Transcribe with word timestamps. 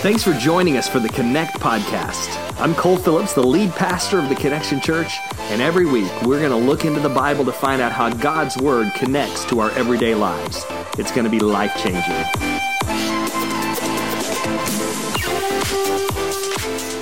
Thanks 0.00 0.22
for 0.22 0.32
joining 0.34 0.76
us 0.76 0.88
for 0.88 1.00
the 1.00 1.08
Connect 1.08 1.58
podcast. 1.58 2.28
I'm 2.60 2.74
Cole 2.76 2.96
Phillips, 2.96 3.32
the 3.32 3.42
lead 3.42 3.72
pastor 3.72 4.20
of 4.20 4.28
the 4.28 4.36
Connection 4.36 4.80
Church, 4.80 5.18
and 5.40 5.60
every 5.60 5.86
week 5.86 6.10
we're 6.22 6.38
going 6.38 6.50
to 6.50 6.56
look 6.56 6.84
into 6.84 7.00
the 7.00 7.08
Bible 7.08 7.44
to 7.46 7.52
find 7.52 7.82
out 7.82 7.90
how 7.90 8.10
God's 8.10 8.56
Word 8.58 8.94
connects 8.94 9.44
to 9.46 9.58
our 9.58 9.72
everyday 9.72 10.14
lives. 10.14 10.64
It's 10.98 11.10
going 11.10 11.24
to 11.24 11.30
be 11.30 11.40
life 11.40 11.76
changing. 11.82 12.49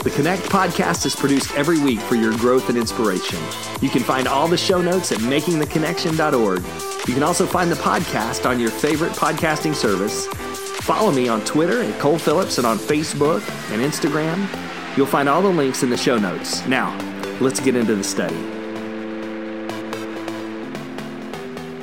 The 0.09 0.15
Connect 0.15 0.43
podcast 0.45 1.05
is 1.05 1.15
produced 1.15 1.55
every 1.55 1.79
week 1.79 2.01
for 2.01 2.15
your 2.15 2.33
growth 2.39 2.71
and 2.71 2.79
inspiration. 2.79 3.39
You 3.83 3.91
can 3.91 4.03
find 4.03 4.27
all 4.27 4.49
the 4.49 4.57
show 4.57 4.81
notes 4.81 5.13
at 5.13 5.19
makingtheconnection.org. 5.19 6.63
You 7.07 7.13
can 7.13 7.23
also 7.23 7.45
find 7.45 7.71
the 7.71 7.77
podcast 7.77 8.49
on 8.49 8.59
your 8.59 8.71
favorite 8.71 9.13
podcasting 9.13 9.75
service 9.75 10.27
Follow 10.89 11.13
me 11.13 11.29
on 11.29 11.45
Twitter 11.45 11.83
at 11.83 12.01
Cole 12.01 12.19
Phillips 12.19 12.57
and 12.57 12.67
on 12.67 12.79
Facebook 12.79 13.47
and 13.71 13.83
Instagram. 13.83 14.49
You'll 14.97 15.05
find 15.05 15.29
all 15.29 15.43
the 15.43 15.49
links 15.51 15.83
in 15.83 15.91
the 15.91 15.99
show 15.99 16.17
notes. 16.17 16.67
Now, 16.67 16.97
let's 17.43 17.61
get 17.61 17.77
into 17.77 17.95
the 17.95 18.03
study. 18.03 18.35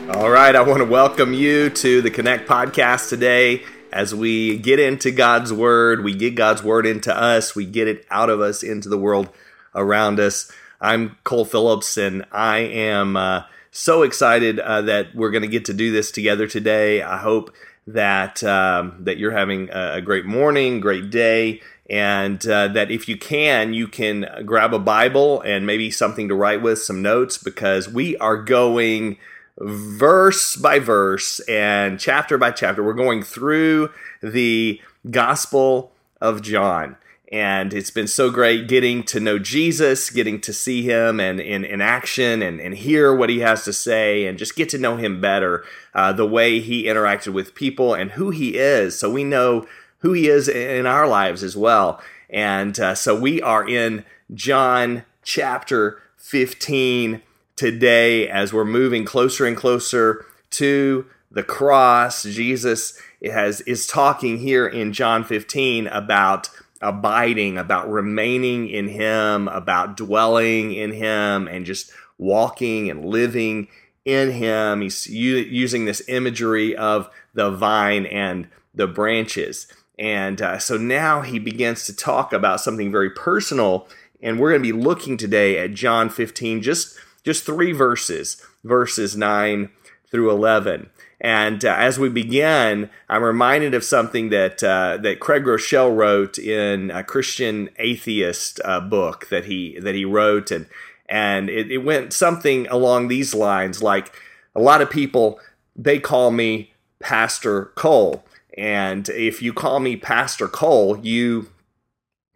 All 0.09 0.31
right, 0.31 0.55
I 0.55 0.63
want 0.63 0.79
to 0.79 0.85
welcome 0.85 1.31
you 1.35 1.70
to 1.70 2.01
the 2.01 2.09
Connect 2.09 2.49
podcast 2.49 3.09
today. 3.09 3.63
As 3.95 4.13
we 4.13 4.58
get 4.58 4.77
into 4.77 5.09
God's 5.09 5.54
Word, 5.54 6.04
we 6.04 6.13
get 6.13 6.35
God's 6.35 6.62
Word 6.62 6.85
into 6.85 7.16
us, 7.16 7.55
we 7.55 7.66
get 7.66 7.88
it 7.88 8.05
out 8.12 8.30
of 8.30 8.41
us 8.41 8.62
into 8.62 8.90
the 8.90 8.98
world 8.98 9.30
around 9.74 10.20
us. 10.20 10.51
I'm 10.82 11.15
Cole 11.24 11.46
Phillips, 11.46 11.96
and 11.96 12.26
I 12.29 12.57
am 12.57 13.16
uh, 13.16 13.43
so 13.71 14.04
excited 14.04 14.60
uh, 14.60 14.82
that 14.82 15.16
we're 15.16 15.32
going 15.32 15.43
to 15.43 15.48
get 15.48 15.63
to 15.66 15.73
do 15.73 15.93
this 15.93 16.12
together 16.12 16.46
today. 16.46 17.04
I 17.04 17.20
hope 17.20 17.55
that 17.88 18.43
um, 18.43 18.98
that 19.05 19.18
you're 19.18 19.32
having 19.32 19.70
a 19.71 20.01
great 20.01 20.26
morning, 20.26 20.82
great 20.82 21.10
day, 21.10 21.62
and 21.90 22.46
uh, 22.46 22.68
that 22.68 22.91
if 22.91 23.07
you 23.07 23.16
can, 23.16 23.73
you 23.73 23.88
can 23.88 24.43
grab 24.46 24.73
a 24.73 24.79
Bible 24.79 25.40
and 25.40 25.66
maybe 25.66 25.90
something 25.90 26.27
to 26.27 26.35
write 26.35 26.62
with, 26.62 26.79
some 26.79 27.01
notes, 27.01 27.38
because 27.38 27.88
we 27.88 28.18
are 28.18 28.35
going 28.35 29.16
verse 29.57 30.55
by 30.55 30.79
verse 30.79 31.39
and 31.41 31.99
chapter 31.99 32.37
by 32.37 32.51
chapter. 32.51 32.84
We're 32.84 32.93
going 32.93 33.23
through 33.23 33.89
the 34.21 34.81
Gospel 35.09 35.91
of 36.21 36.41
John. 36.41 36.98
And 37.31 37.73
it's 37.73 37.89
been 37.89 38.07
so 38.07 38.29
great 38.29 38.67
getting 38.67 39.03
to 39.03 39.20
know 39.20 39.39
Jesus, 39.39 40.09
getting 40.09 40.39
to 40.41 40.53
see 40.53 40.83
him 40.83 41.20
and 41.20 41.39
in, 41.39 41.81
action 41.81 42.41
and, 42.41 42.61
and 42.61 42.76
hear 42.76 43.13
what 43.13 43.29
he 43.29 43.39
has 43.39 43.65
to 43.65 43.73
say 43.73 44.26
and 44.26 44.37
just 44.37 44.55
get 44.55 44.70
to 44.70 44.77
know 44.77 44.95
him 44.98 45.20
better, 45.20 45.65
uh, 45.93 46.13
the 46.13 46.27
way 46.27 46.59
he 46.59 46.83
interacted 46.83 47.33
with 47.33 47.55
people 47.55 47.93
and 47.93 48.11
who 48.11 48.29
he 48.29 48.57
is. 48.57 48.98
So 48.98 49.11
we 49.11 49.23
know 49.23 49.67
who 49.99 50.13
he 50.13 50.29
is 50.29 50.48
in 50.48 50.85
our 50.85 51.07
lives 51.07 51.43
as 51.43 51.57
well. 51.57 51.99
And 52.29 52.79
uh, 52.79 52.93
so 52.95 53.20
we 53.20 53.41
are 53.41 53.67
in 53.67 54.05
John 54.33 55.03
chapter 55.23 56.01
15 56.17 57.21
today 57.55 58.27
as 58.27 58.51
we're 58.51 58.65
moving 58.65 59.05
closer 59.05 59.45
and 59.45 59.55
closer 59.55 60.25
to 60.51 61.05
the 61.31 61.43
cross. 61.43 62.23
Jesus 62.23 62.99
has, 63.23 63.61
is 63.61 63.87
talking 63.87 64.38
here 64.39 64.67
in 64.67 64.94
John 64.94 65.23
15 65.23 65.88
about 65.88 66.50
abiding, 66.81 67.57
about 67.57 67.89
remaining 67.89 68.69
in 68.69 68.88
Him, 68.88 69.47
about 69.47 69.97
dwelling 69.97 70.73
in 70.73 70.91
Him, 70.91 71.47
and 71.47 71.66
just 71.66 71.91
walking 72.17 72.89
and 72.89 73.06
living 73.06 73.67
in 74.05 74.31
Him. 74.31 74.81
He's 74.81 75.07
u- 75.07 75.35
using 75.38 75.85
this 75.85 76.03
imagery 76.07 76.75
of 76.75 77.09
the 77.33 77.51
vine 77.51 78.05
and 78.05 78.47
the 78.73 78.88
branches. 78.88 79.67
And 79.97 80.41
uh, 80.41 80.59
so 80.59 80.77
now 80.77 81.21
he 81.21 81.39
begins 81.39 81.85
to 81.85 81.95
talk 81.95 82.33
about 82.33 82.59
something 82.59 82.91
very 82.91 83.09
personal. 83.09 83.88
And 84.21 84.39
we're 84.39 84.51
going 84.51 84.63
to 84.63 84.73
be 84.73 84.83
looking 84.83 85.17
today 85.17 85.57
at 85.57 85.73
John 85.73 86.09
15, 86.09 86.61
just, 86.61 86.97
just 87.25 87.44
three 87.44 87.74
verses, 87.74 88.41
verses 88.63 89.18
9 89.18 89.69
through 90.09 90.31
11. 90.31 90.90
And 91.19 91.66
uh, 91.66 91.75
as 91.75 91.97
we 91.97 92.08
begin, 92.08 92.90
I'm 93.09 93.24
reminded 93.24 93.74
of 93.74 93.84
something 93.84 94.30
that 94.30 94.63
uh, 94.63 94.97
that 95.02 95.19
Craig 95.19 95.44
Groeschel 95.44 95.96
wrote 95.96 96.38
in 96.38 96.91
a 96.91 97.03
Christian 97.03 97.69
atheist 97.80 98.59
uh, 98.63 98.80
book 98.80 99.28
that 99.30 99.46
he 99.46 99.80
that 99.80 99.96
he 99.96 100.06
wrote, 100.06 100.52
and 100.52 100.68
and 101.08 101.50
it, 101.50 101.72
it 101.72 101.80
went 101.80 102.13
something 102.13 102.68
along 102.68 103.08
these 103.08 103.34
lines. 103.34 103.81
Like 103.81 104.13
a 104.53 104.59
lot 104.59 104.81
of 104.81 104.90
people, 104.90 105.40
they 105.75 106.00
call 106.00 106.31
me 106.31 106.74
Pastor 107.00 107.72
Cole, 107.75 108.25
and 108.57 109.07
if 109.09 109.42
you 109.42 109.53
call 109.53 109.80
me 109.80 109.96
Pastor 109.96 110.50
Cole, 110.50 111.00
you 111.00 111.50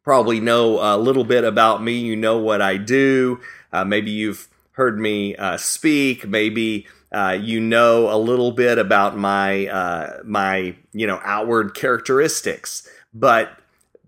probably 0.04 0.40
know 0.40 0.80
a 0.80 0.98
little 0.98 1.26
bit 1.26 1.44
about 1.44 1.84
me. 1.84 2.00
You 2.00 2.16
know 2.16 2.38
what 2.38 2.62
I 2.62 2.78
do. 2.78 3.42
Uh, 3.72 3.84
maybe 3.84 4.10
you've 4.10 4.48
heard 4.80 4.98
me 4.98 5.36
uh, 5.36 5.58
speak. 5.58 6.26
Maybe 6.26 6.88
uh, 7.12 7.38
you 7.40 7.60
know 7.60 8.10
a 8.10 8.18
little 8.18 8.54
bit 8.54 8.78
about 8.78 9.18
my 9.18 9.68
uh, 9.68 10.22
my 10.24 10.76
you 10.94 11.06
know 11.06 11.20
outward 11.24 11.76
characteristics, 11.76 12.88
but 13.14 13.60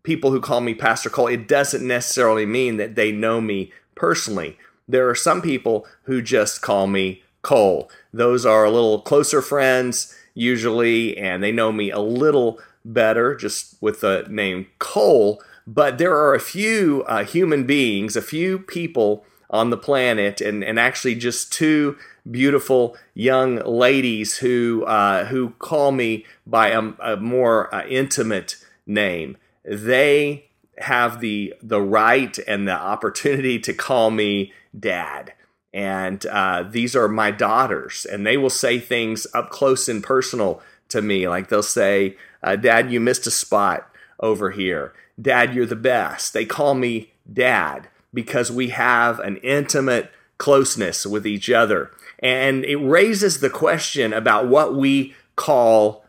people 0.04 0.32
who 0.32 0.40
call 0.40 0.62
me 0.62 0.74
Pastor 0.74 1.10
Cole, 1.10 1.28
it 1.28 1.48
doesn't 1.48 1.86
necessarily 1.86 2.46
mean 2.46 2.78
that 2.78 2.96
they 2.96 3.12
know 3.12 3.42
me 3.42 3.72
personally. 3.96 4.58
There 4.88 5.10
are 5.10 5.16
some 5.16 5.42
people 5.42 5.86
who 6.04 6.22
just 6.22 6.62
call 6.62 6.88
me 6.88 7.22
Cole. 7.42 7.92
Those 8.14 8.46
are 8.46 8.64
a 8.64 8.72
little 8.72 9.02
closer 9.02 9.42
friends 9.42 10.16
usually, 10.34 11.18
and 11.18 11.44
they 11.44 11.52
know 11.52 11.74
me 11.74 11.92
a 11.92 12.00
little 12.00 12.60
better 12.86 13.36
just 13.36 13.76
with 13.82 14.00
the 14.00 14.26
name 14.30 14.68
Cole. 14.80 15.44
But 15.68 15.98
there 15.98 16.16
are 16.16 16.34
a 16.34 16.40
few 16.40 17.04
uh, 17.08 17.26
human 17.26 17.66
beings, 17.66 18.16
a 18.16 18.22
few 18.22 18.58
people 18.58 19.26
on 19.52 19.70
the 19.70 19.78
planet, 19.78 20.42
and, 20.42 20.64
and 20.64 20.80
actually 20.80 21.14
just 21.14 21.52
two 21.52 21.98
beautiful 22.30 22.96
young 23.14 23.58
ladies 23.58 24.38
who 24.38 24.84
uh, 24.86 25.26
who 25.26 25.52
call 25.60 25.92
me 25.92 26.26
by 26.48 26.70
a, 26.70 26.82
a 27.04 27.18
more 27.18 27.74
uh, 27.76 27.86
intimate 27.88 28.56
name. 28.88 29.38
They 29.64 30.46
have 30.80 31.20
the 31.20 31.54
the 31.62 31.82
right 31.82 32.38
and 32.48 32.68
the 32.68 32.72
opportunity 32.72 33.60
to 33.60 33.74
call 33.74 34.10
me 34.10 34.54
dad. 34.78 35.34
And 35.74 36.26
uh, 36.26 36.64
these 36.70 36.98
are 36.98 37.08
my 37.08 37.32
daughters, 37.32 38.06
and 38.06 38.26
they 38.26 38.36
will 38.36 38.50
say 38.50 38.78
things 38.78 39.26
up 39.34 39.52
close 39.52 39.88
and 39.88 40.04
personal 40.04 40.62
to 40.90 41.02
me. 41.02 41.30
Like 41.30 41.48
they'll 41.48 41.64
say, 41.64 42.18
uh, 42.44 42.58
Dad, 42.58 42.92
you 42.92 43.00
missed 43.00 43.26
a 43.26 43.32
spot 43.32 43.90
over 44.20 44.52
here. 44.52 44.94
Dad, 45.22 45.54
you're 45.56 45.66
the 45.66 45.78
best. 45.78 46.34
They 46.34 46.44
call 46.44 46.74
me 46.74 47.14
dad 47.32 47.88
because 48.14 48.52
we 48.52 48.70
have 48.70 49.20
an 49.20 49.38
intimate 49.38 50.12
closeness 50.38 51.06
with 51.06 51.26
each 51.26 51.50
other. 51.50 51.92
And 52.20 52.66
it 52.66 52.78
raises 52.78 53.40
the 53.40 53.50
question 53.50 54.14
about 54.14 54.48
what 54.48 54.76
we 54.76 55.16
call 55.36 56.06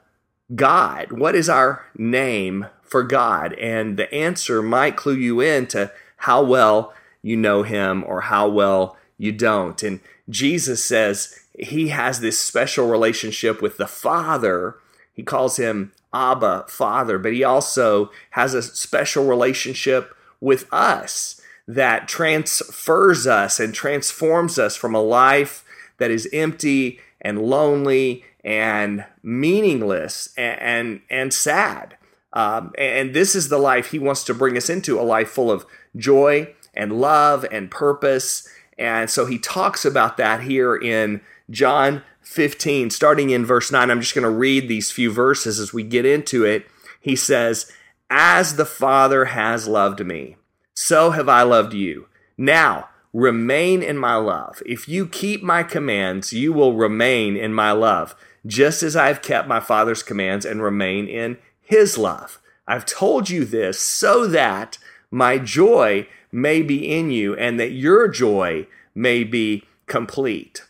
God. 0.55 1.13
What 1.13 1.35
is 1.35 1.49
our 1.49 1.87
name 1.97 2.67
for 2.83 3.03
God? 3.03 3.53
And 3.55 3.97
the 3.97 4.13
answer 4.13 4.63
might 4.63 4.97
clue 4.97 5.17
you 5.17 5.41
in 5.41 5.67
to 5.69 5.93
how 6.17 6.43
well 6.43 6.93
you 7.23 7.37
know 7.37 7.63
Him 7.63 8.05
or 8.07 8.23
how 8.23 8.49
well 8.49 8.97
you 9.17 9.33
don't. 9.33 9.83
And 9.83 10.01
Jesus 10.29 10.85
says 10.85 11.39
He 11.59 11.89
has 11.89 12.21
this 12.21 12.39
special 12.39 12.89
relationship 12.89 13.63
with 13.63 13.77
the 13.77 13.87
Father. 13.87 14.77
He 15.13 15.23
calls 15.23 15.57
Him 15.57 15.93
Abba, 16.13 16.67
Father, 16.69 17.19
but 17.19 17.33
He 17.33 17.45
also 17.45 18.11
has 18.31 18.55
a 18.55 18.63
special 18.63 19.27
relationship 19.27 20.15
with 20.41 20.67
us 20.73 21.41
that 21.75 22.09
transfers 22.09 23.27
us 23.27 23.59
and 23.59 23.75
transforms 23.75 24.59
us 24.59 24.77
from 24.77 24.95
a 24.95 25.03
life 25.03 25.65
that 25.99 26.11
is 26.11 26.29
empty 26.33 27.01
and 27.21 27.43
lonely 27.43 28.25
and 28.45 29.05
meaningless 29.23 30.33
and 30.37 30.61
and, 30.61 31.01
and 31.11 31.35
sad. 31.35 31.97
Um, 32.33 32.73
and 32.79 33.15
this 33.15 33.35
is 33.35 33.49
the 33.49 33.59
life 33.59 33.91
he 33.91 33.99
wants 33.99 34.25
to 34.25 34.35
bring 34.35 34.57
us 34.57 34.71
into 34.71 34.99
a 34.99 35.03
life 35.03 35.29
full 35.29 35.51
of 35.51 35.67
joy 35.97 36.55
and 36.75 37.01
love 37.01 37.45
and 37.51 37.71
purpose. 37.71 38.49
And 38.79 39.11
so 39.11 39.27
he 39.27 39.39
talks 39.39 39.85
about 39.85 40.17
that 40.17 40.43
here 40.43 40.75
in 40.75 41.21
John 41.51 42.03
15, 42.23 42.91
starting 42.91 43.31
in 43.31 43.45
verse 43.45 43.71
9. 43.71 43.91
I'm 43.91 44.01
just 44.01 44.15
going 44.15 44.23
to 44.23 44.31
read 44.31 44.67
these 44.67 44.91
few 44.91 45.13
verses 45.13 45.59
as 45.59 45.75
we 45.75 45.83
get 45.83 46.07
into 46.07 46.45
it. 46.45 46.67
He 47.01 47.17
says, 47.17 47.71
As 48.09 48.57
the 48.57 48.65
Father 48.65 49.27
has 49.27 49.69
loved 49.69 50.05
me, 50.05 50.37
so 50.75 51.11
have 51.11 51.29
I 51.29 51.43
loved 51.43 51.75
you. 51.75 52.09
Now, 52.37 52.89
remain 53.13 53.83
in 53.83 53.99
my 53.99 54.17
love. 54.17 54.63
If 54.65 54.89
you 54.89 55.07
keep 55.07 55.43
my 55.43 55.63
commands, 55.63 56.33
you 56.33 56.53
will 56.53 56.75
remain 56.75 57.37
in 57.37 57.53
my 57.53 57.73
love, 57.73 58.15
just 58.47 58.83
as 58.83 58.97
I 58.97 59.09
have 59.09 59.23
kept 59.23 59.49
my 59.49 59.61
Father's 59.61 60.03
commands 60.03 60.45
and 60.45 60.63
remain 60.63 61.07
in 61.07 61.39
his 61.61 61.99
love. 61.99 62.39
I've 62.67 62.87
told 62.87 63.29
you 63.29 63.45
this 63.45 63.79
so 63.81 64.27
that 64.29 64.79
my 65.11 65.39
joy 65.39 66.09
may 66.31 66.63
be 66.63 66.91
in 66.91 67.11
you 67.11 67.37
and 67.37 67.61
that 67.61 67.73
your 67.73 68.09
joy 68.09 68.67
may 68.95 69.25
be 69.25 69.65
complete. 69.87 70.63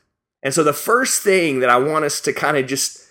And 0.43 0.53
so 0.53 0.65
the 0.65 0.73
first 0.73 1.23
thing 1.23 1.61
that 1.61 1.71
I 1.71 1.79
want 1.79 2.05
us 2.05 2.21
to 2.23 2.33
kind 2.33 2.57
of 2.57 2.67
just 2.67 3.09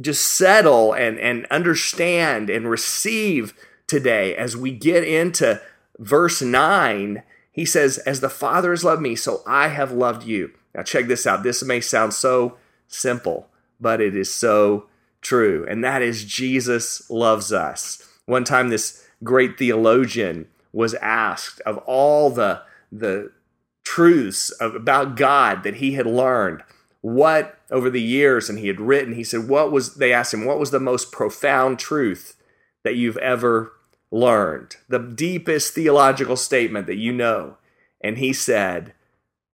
just 0.00 0.26
settle 0.26 0.94
and 0.94 1.18
and 1.18 1.46
understand 1.50 2.48
and 2.48 2.70
receive 2.70 3.52
today 3.86 4.34
as 4.34 4.56
we 4.56 4.70
get 4.70 5.04
into 5.04 5.60
verse 6.00 6.42
9 6.42 7.22
he 7.52 7.64
says 7.64 7.98
as 7.98 8.20
the 8.20 8.28
father 8.28 8.70
has 8.70 8.84
loved 8.84 9.02
me 9.02 9.14
so 9.14 9.42
I 9.46 9.68
have 9.68 9.92
loved 9.92 10.24
you. 10.24 10.52
Now 10.74 10.82
check 10.82 11.06
this 11.06 11.26
out. 11.26 11.42
This 11.42 11.62
may 11.62 11.80
sound 11.80 12.14
so 12.14 12.56
simple, 12.88 13.48
but 13.80 14.00
it 14.00 14.16
is 14.16 14.32
so 14.32 14.86
true. 15.20 15.66
And 15.68 15.84
that 15.84 16.02
is 16.02 16.24
Jesus 16.24 17.08
loves 17.10 17.52
us. 17.52 18.08
One 18.26 18.44
time 18.44 18.68
this 18.68 19.06
great 19.22 19.58
theologian 19.58 20.46
was 20.72 20.94
asked 20.94 21.60
of 21.62 21.78
all 21.78 22.30
the 22.30 22.62
the 22.92 23.30
truths 23.84 24.52
about 24.60 25.16
God 25.16 25.62
that 25.64 25.76
he 25.76 25.94
had 25.94 26.06
learned, 26.06 26.62
what 27.00 27.58
over 27.70 27.90
the 27.90 28.02
years 28.02 28.48
and 28.48 28.58
he 28.58 28.68
had 28.68 28.80
written, 28.80 29.14
he 29.14 29.24
said, 29.24 29.48
What 29.48 29.72
was, 29.72 29.96
they 29.96 30.12
asked 30.12 30.34
him, 30.34 30.44
what 30.44 30.58
was 30.58 30.70
the 30.70 30.80
most 30.80 31.12
profound 31.12 31.78
truth 31.78 32.36
that 32.82 32.96
you've 32.96 33.16
ever 33.18 33.72
learned? 34.10 34.76
The 34.88 34.98
deepest 34.98 35.74
theological 35.74 36.36
statement 36.36 36.86
that 36.86 36.96
you 36.96 37.12
know. 37.12 37.56
And 38.00 38.18
he 38.18 38.32
said, 38.32 38.94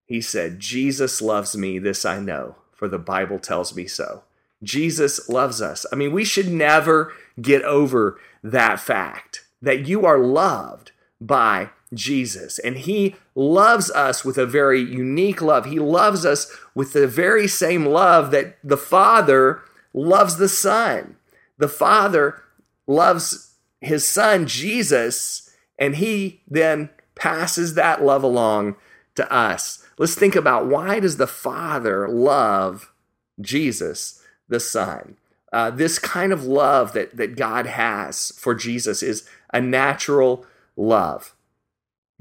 he 0.04 0.20
said, 0.20 0.60
Jesus 0.60 1.20
loves 1.20 1.56
me, 1.56 1.78
this 1.78 2.04
I 2.04 2.20
know, 2.20 2.56
for 2.72 2.88
the 2.88 2.98
Bible 2.98 3.38
tells 3.38 3.74
me 3.74 3.86
so. 3.86 4.22
Jesus 4.62 5.28
loves 5.28 5.60
us. 5.60 5.84
I 5.92 5.96
mean, 5.96 6.12
we 6.12 6.24
should 6.24 6.50
never 6.50 7.12
get 7.40 7.62
over 7.62 8.18
that 8.42 8.80
fact 8.80 9.44
that 9.60 9.86
you 9.86 10.06
are 10.06 10.18
loved 10.18 10.92
by 11.20 11.70
Jesus. 11.92 12.58
And 12.58 12.78
he 12.78 13.16
loves 13.34 13.90
us 13.90 14.24
with 14.24 14.38
a 14.38 14.46
very 14.46 14.80
unique 14.80 15.42
love. 15.42 15.66
He 15.66 15.78
loves 15.78 16.24
us 16.24 16.54
with 16.74 16.92
the 16.92 17.06
very 17.06 17.48
same 17.48 17.86
love 17.86 18.30
that 18.30 18.58
the 18.62 18.76
Father 18.76 19.62
loves 19.92 20.36
the 20.36 20.48
Son. 20.48 21.16
The 21.58 21.68
Father 21.68 22.42
loves 22.86 23.54
his 23.86 24.06
Son, 24.06 24.46
Jesus, 24.46 25.50
and 25.78 25.96
he 25.96 26.42
then 26.48 26.90
passes 27.14 27.74
that 27.74 28.04
love 28.04 28.22
along 28.22 28.76
to 29.14 29.30
us. 29.32 29.84
Let's 29.98 30.14
think 30.14 30.36
about 30.36 30.66
why 30.66 31.00
does 31.00 31.16
the 31.16 31.26
Father 31.26 32.08
love 32.08 32.92
Jesus, 33.40 34.22
the 34.48 34.60
Son? 34.60 35.16
Uh, 35.52 35.70
this 35.70 35.98
kind 35.98 36.32
of 36.32 36.44
love 36.44 36.92
that, 36.92 37.16
that 37.16 37.36
God 37.36 37.66
has 37.66 38.32
for 38.36 38.54
Jesus 38.54 39.02
is 39.02 39.26
a 39.52 39.60
natural 39.60 40.44
love. 40.76 41.34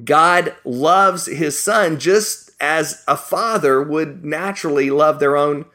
God 0.04 0.56
loves 0.64 1.26
his 1.26 1.58
son 1.58 2.00
just 2.00 2.52
as 2.60 3.04
a 3.08 3.18
father 3.18 3.82
would 3.82 4.24
naturally 4.26 4.90
love 4.90 5.20
their 5.20 5.36
own 5.36 5.66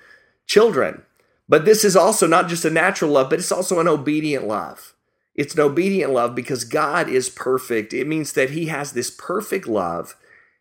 children. 0.47 1.03
But 1.49 1.65
this 1.65 1.85
is 1.85 1.97
also 1.97 2.27
not 2.27 2.49
just 2.49 2.65
a 2.65 2.71
natural 2.71 3.13
love, 3.13 3.31
but 3.31 3.39
it's 3.39 3.53
also 3.53 3.81
an 3.81 3.89
obedient 3.89 4.47
love. 4.47 4.95
It's 5.41 5.55
an 5.55 5.61
obedient 5.61 6.13
love 6.13 6.35
because 6.35 6.65
God 6.65 7.09
is 7.09 7.31
perfect. 7.31 7.95
It 7.95 8.07
means 8.07 8.35
that 8.35 8.51
he 8.51 8.67
has 8.67 8.93
this 8.93 9.11
perfect 9.11 9.67
love 9.67 10.15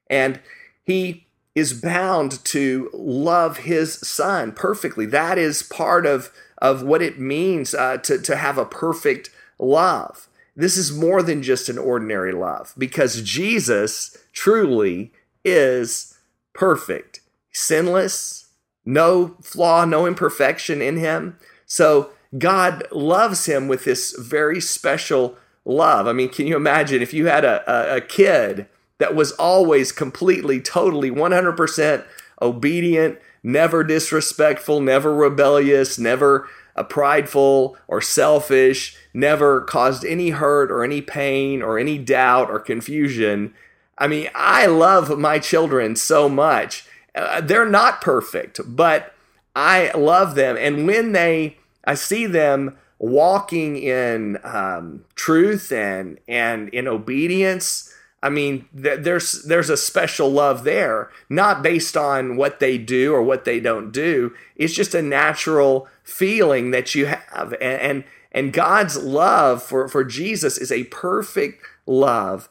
and 0.09 0.39
he 0.85 1.27
is 1.53 1.73
bound 1.73 2.41
to 2.45 2.89
love 2.93 3.57
his 3.57 3.95
son 3.95 4.53
perfectly. 4.53 5.05
That 5.05 5.37
is 5.37 5.63
part 5.63 6.05
of, 6.05 6.31
of 6.59 6.81
what 6.81 7.01
it 7.01 7.19
means 7.19 7.75
uh, 7.75 7.97
to, 7.97 8.19
to 8.19 8.37
have 8.37 8.57
a 8.57 8.63
perfect 8.63 9.31
love. 9.59 10.29
This 10.55 10.77
is 10.77 10.97
more 10.97 11.21
than 11.21 11.43
just 11.43 11.67
an 11.67 11.77
ordinary 11.77 12.31
love 12.31 12.73
because 12.77 13.21
Jesus 13.21 14.17
truly 14.31 15.11
is 15.43 16.17
perfect, 16.53 17.19
sinless, 17.51 18.47
no 18.85 19.35
flaw, 19.41 19.83
no 19.83 20.05
imperfection 20.05 20.81
in 20.81 20.95
him. 20.95 21.37
So 21.65 22.11
God 22.37 22.83
loves 22.91 23.45
him 23.45 23.67
with 23.67 23.85
this 23.85 24.15
very 24.17 24.61
special 24.61 25.37
love. 25.65 26.07
I 26.07 26.13
mean, 26.13 26.29
can 26.29 26.47
you 26.47 26.55
imagine 26.55 27.01
if 27.01 27.13
you 27.13 27.27
had 27.27 27.43
a, 27.43 27.63
a, 27.69 27.97
a 27.97 28.01
kid 28.01 28.67
that 28.99 29.15
was 29.15 29.31
always 29.33 29.91
completely, 29.91 30.61
totally, 30.61 31.09
100% 31.09 32.05
obedient, 32.41 33.19
never 33.41 33.83
disrespectful, 33.83 34.79
never 34.79 35.13
rebellious, 35.13 35.97
never 35.97 36.47
prideful 36.83 37.77
or 37.87 38.01
selfish, 38.01 38.95
never 39.13 39.61
caused 39.61 40.05
any 40.05 40.29
hurt 40.29 40.71
or 40.71 40.83
any 40.83 41.01
pain 41.01 41.61
or 41.61 41.77
any 41.77 41.97
doubt 41.97 42.49
or 42.49 42.59
confusion. 42.59 43.53
I 43.97 44.07
mean, 44.07 44.29
I 44.33 44.65
love 44.67 45.17
my 45.17 45.39
children 45.39 45.95
so 45.95 46.29
much. 46.29 46.85
Uh, 47.15 47.41
they're 47.41 47.67
not 47.67 48.01
perfect, 48.01 48.61
but 48.65 49.13
I 49.55 49.91
love 49.91 50.35
them. 50.35 50.55
And 50.57 50.87
when 50.87 51.11
they, 51.11 51.57
I 51.85 51.95
see 51.95 52.25
them 52.25 52.77
walking 52.99 53.77
in 53.77 54.37
um, 54.43 55.05
truth 55.15 55.71
and 55.71 56.19
and 56.27 56.69
in 56.69 56.87
obedience. 56.87 57.93
I 58.21 58.29
mean, 58.29 58.65
th- 58.75 58.99
there's 59.01 59.43
there's 59.43 59.69
a 59.69 59.77
special 59.77 60.29
love 60.29 60.65
there, 60.65 61.09
not 61.29 61.63
based 61.63 61.95
on 61.95 62.35
what 62.35 62.59
they 62.59 62.77
do 62.77 63.13
or 63.13 63.23
what 63.23 63.45
they 63.45 63.59
don't 63.59 63.91
do. 63.91 64.33
It's 64.55 64.73
just 64.73 64.93
a 64.93 65.01
natural 65.01 65.87
feeling 66.03 66.71
that 66.71 66.93
you 66.95 67.05
have, 67.05 67.53
and, 67.53 67.81
and 67.81 68.03
and 68.31 68.53
God's 68.53 68.97
love 68.97 69.63
for, 69.63 69.87
for 69.87 70.03
Jesus 70.03 70.57
is 70.57 70.71
a 70.71 70.83
perfect 70.85 71.63
love, 71.85 72.49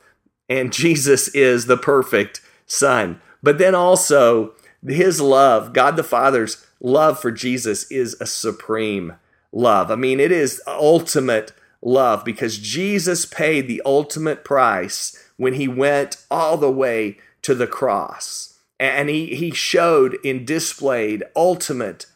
and 0.48 0.72
Jesus 0.72 1.28
is 1.28 1.66
the 1.66 1.76
perfect 1.76 2.40
Son. 2.66 3.20
But 3.42 3.58
then 3.58 3.74
also, 3.74 4.54
his 4.90 5.20
love, 5.20 5.72
God 5.72 5.96
the 5.96 6.02
Father's 6.02 6.66
love 6.80 7.20
for 7.20 7.30
Jesus, 7.30 7.90
is 7.90 8.16
a 8.20 8.26
supreme 8.26 9.14
love. 9.52 9.90
I 9.90 9.96
mean, 9.96 10.20
it 10.20 10.32
is 10.32 10.62
ultimate 10.66 11.52
love 11.82 12.24
because 12.24 12.58
Jesus 12.58 13.24
paid 13.24 13.68
the 13.68 13.82
ultimate 13.84 14.44
price 14.44 15.28
when 15.36 15.54
he 15.54 15.68
went 15.68 16.16
all 16.30 16.56
the 16.56 16.70
way 16.70 17.18
to 17.42 17.54
the 17.54 17.66
cross. 17.66 18.58
And 18.80 19.08
he, 19.08 19.34
he 19.34 19.50
showed 19.50 20.18
and 20.24 20.46
displayed 20.46 21.24
ultimate 21.34 22.06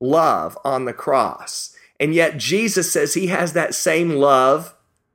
love 0.00 0.58
on 0.64 0.84
the 0.84 0.92
cross. 0.92 1.76
And 1.98 2.14
yet 2.14 2.36
Jesus 2.36 2.92
says 2.92 3.14
he 3.14 3.28
has 3.28 3.52
that 3.52 3.74
same 3.74 4.10
love 4.10 4.74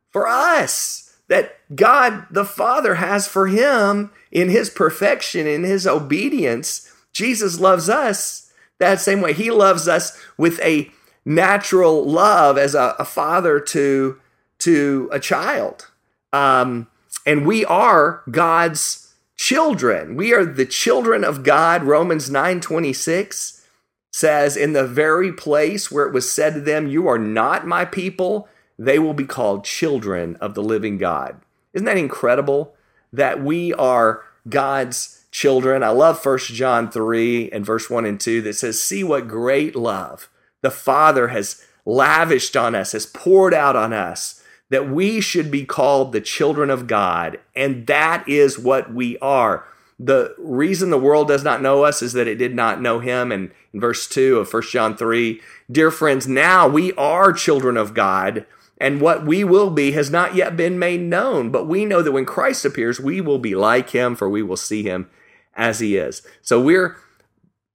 for 0.09 0.27
us 0.27 1.15
that 1.27 1.57
God 1.75 2.25
the 2.31 2.45
Father 2.45 2.95
has 2.95 3.27
for 3.27 3.47
him 3.47 4.11
in 4.31 4.49
his 4.49 4.69
perfection, 4.69 5.45
in 5.45 5.63
his 5.63 5.85
obedience. 5.85 6.86
Jesus 7.17 7.59
loves 7.59 7.89
us 7.89 8.51
that 8.77 9.01
same 9.01 9.21
way. 9.21 9.33
He 9.33 9.49
loves 9.49 9.87
us 9.87 10.15
with 10.37 10.59
a 10.59 10.91
natural 11.25 12.05
love 12.05 12.59
as 12.59 12.75
a, 12.75 12.95
a 12.99 13.05
father 13.05 13.59
to, 13.59 14.19
to 14.59 15.09
a 15.11 15.19
child. 15.19 15.87
Um, 16.31 16.87
and 17.25 17.47
we 17.47 17.65
are 17.65 18.21
God's 18.29 19.15
children. 19.35 20.15
We 20.15 20.31
are 20.31 20.45
the 20.45 20.65
children 20.65 21.23
of 21.23 21.41
God, 21.41 21.83
Romans 21.83 22.29
9 22.29 22.61
26 22.61 23.65
says, 24.11 24.55
In 24.55 24.73
the 24.73 24.85
very 24.87 25.33
place 25.33 25.91
where 25.91 26.05
it 26.05 26.13
was 26.13 26.31
said 26.31 26.53
to 26.53 26.61
them, 26.61 26.87
You 26.87 27.07
are 27.07 27.17
not 27.17 27.65
my 27.65 27.83
people, 27.83 28.47
they 28.77 28.99
will 28.99 29.15
be 29.15 29.25
called 29.25 29.65
children 29.65 30.35
of 30.35 30.53
the 30.53 30.63
living 30.63 30.99
God. 30.99 31.41
Isn't 31.73 31.85
that 31.85 31.97
incredible 31.97 32.75
that 33.11 33.43
we 33.43 33.73
are 33.73 34.23
God's 34.47 35.16
children? 35.37 35.83
I 35.83 35.89
love 35.89 36.23
1 36.23 36.37
John 36.39 36.89
3 36.89 37.51
and 37.51 37.65
verse 37.65 37.89
1 37.89 38.05
and 38.05 38.19
2 38.19 38.41
that 38.41 38.53
says, 38.53 38.81
See 38.81 39.03
what 39.03 39.27
great 39.27 39.75
love 39.75 40.29
the 40.61 40.71
Father 40.71 41.29
has 41.29 41.63
lavished 41.85 42.57
on 42.57 42.75
us, 42.75 42.91
has 42.93 43.05
poured 43.05 43.53
out 43.53 43.75
on 43.75 43.93
us, 43.93 44.43
that 44.69 44.89
we 44.89 45.21
should 45.21 45.51
be 45.51 45.65
called 45.65 46.11
the 46.11 46.21
children 46.21 46.69
of 46.69 46.87
God. 46.87 47.39
And 47.55 47.87
that 47.87 48.27
is 48.27 48.57
what 48.57 48.93
we 48.93 49.17
are 49.19 49.65
the 49.99 50.35
reason 50.37 50.89
the 50.89 50.99
world 50.99 51.27
does 51.27 51.43
not 51.43 51.61
know 51.61 51.83
us 51.83 52.01
is 52.01 52.13
that 52.13 52.27
it 52.27 52.35
did 52.35 52.53
not 52.53 52.81
know 52.81 52.99
him. 52.99 53.31
And 53.31 53.51
in 53.73 53.79
verse 53.79 54.07
2 54.07 54.37
of 54.39 54.53
1 54.53 54.63
John 54.71 54.95
3, 54.95 55.41
dear 55.71 55.91
friends, 55.91 56.27
now 56.27 56.67
we 56.67 56.93
are 56.93 57.33
children 57.33 57.77
of 57.77 57.93
God, 57.93 58.45
and 58.79 59.01
what 59.01 59.25
we 59.25 59.43
will 59.43 59.71
be 59.71 59.93
has 59.93 60.11
not 60.11 60.35
yet 60.35 60.55
been 60.55 60.77
made 60.77 61.01
known. 61.01 61.49
But 61.49 61.67
we 61.67 61.83
know 61.83 62.03
that 62.03 62.11
when 62.11 62.25
Christ 62.25 62.63
appears, 62.63 62.99
we 62.99 63.21
will 63.21 63.39
be 63.39 63.55
like 63.55 63.89
him, 63.89 64.15
for 64.15 64.29
we 64.29 64.43
will 64.43 64.57
see 64.57 64.83
him 64.83 65.09
as 65.57 65.79
he 65.79 65.97
is. 65.97 66.21
So 66.41 66.61
we're 66.61 66.95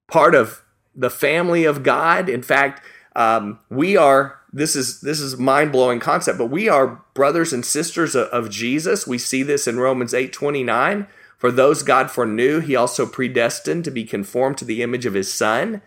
part 0.09 0.35
of 0.35 0.63
the 0.95 1.11
family 1.11 1.65
of 1.65 1.83
God. 1.83 2.29
In 2.31 2.43
fact, 2.43 2.83
um, 3.15 3.59
we 3.69 3.97
are 3.97 4.39
this 4.55 4.75
is 4.75 5.01
this 5.01 5.21
is 5.21 5.37
mind 5.37 5.73
blowing 5.73 6.01
concept, 6.01 6.39
but 6.39 6.47
we 6.47 6.69
are 6.69 7.03
brothers 7.13 7.53
and 7.53 7.65
sisters 7.65 8.15
of, 8.15 8.29
of 8.29 8.49
Jesus. 8.49 9.07
We 9.07 9.19
see 9.19 9.43
this 9.43 9.67
in 9.67 9.79
Romans 9.79 10.15
eight 10.15 10.33
twenty 10.33 10.63
nine 10.63 11.07
for 11.43 11.51
those 11.51 11.83
God 11.83 12.09
foreknew, 12.09 12.61
he 12.61 12.77
also 12.77 13.05
predestined 13.05 13.83
to 13.83 13.91
be 13.91 14.05
conformed 14.05 14.59
to 14.59 14.65
the 14.65 14.81
image 14.81 15.07
of 15.07 15.15
his 15.15 15.35
Son, 15.35 15.83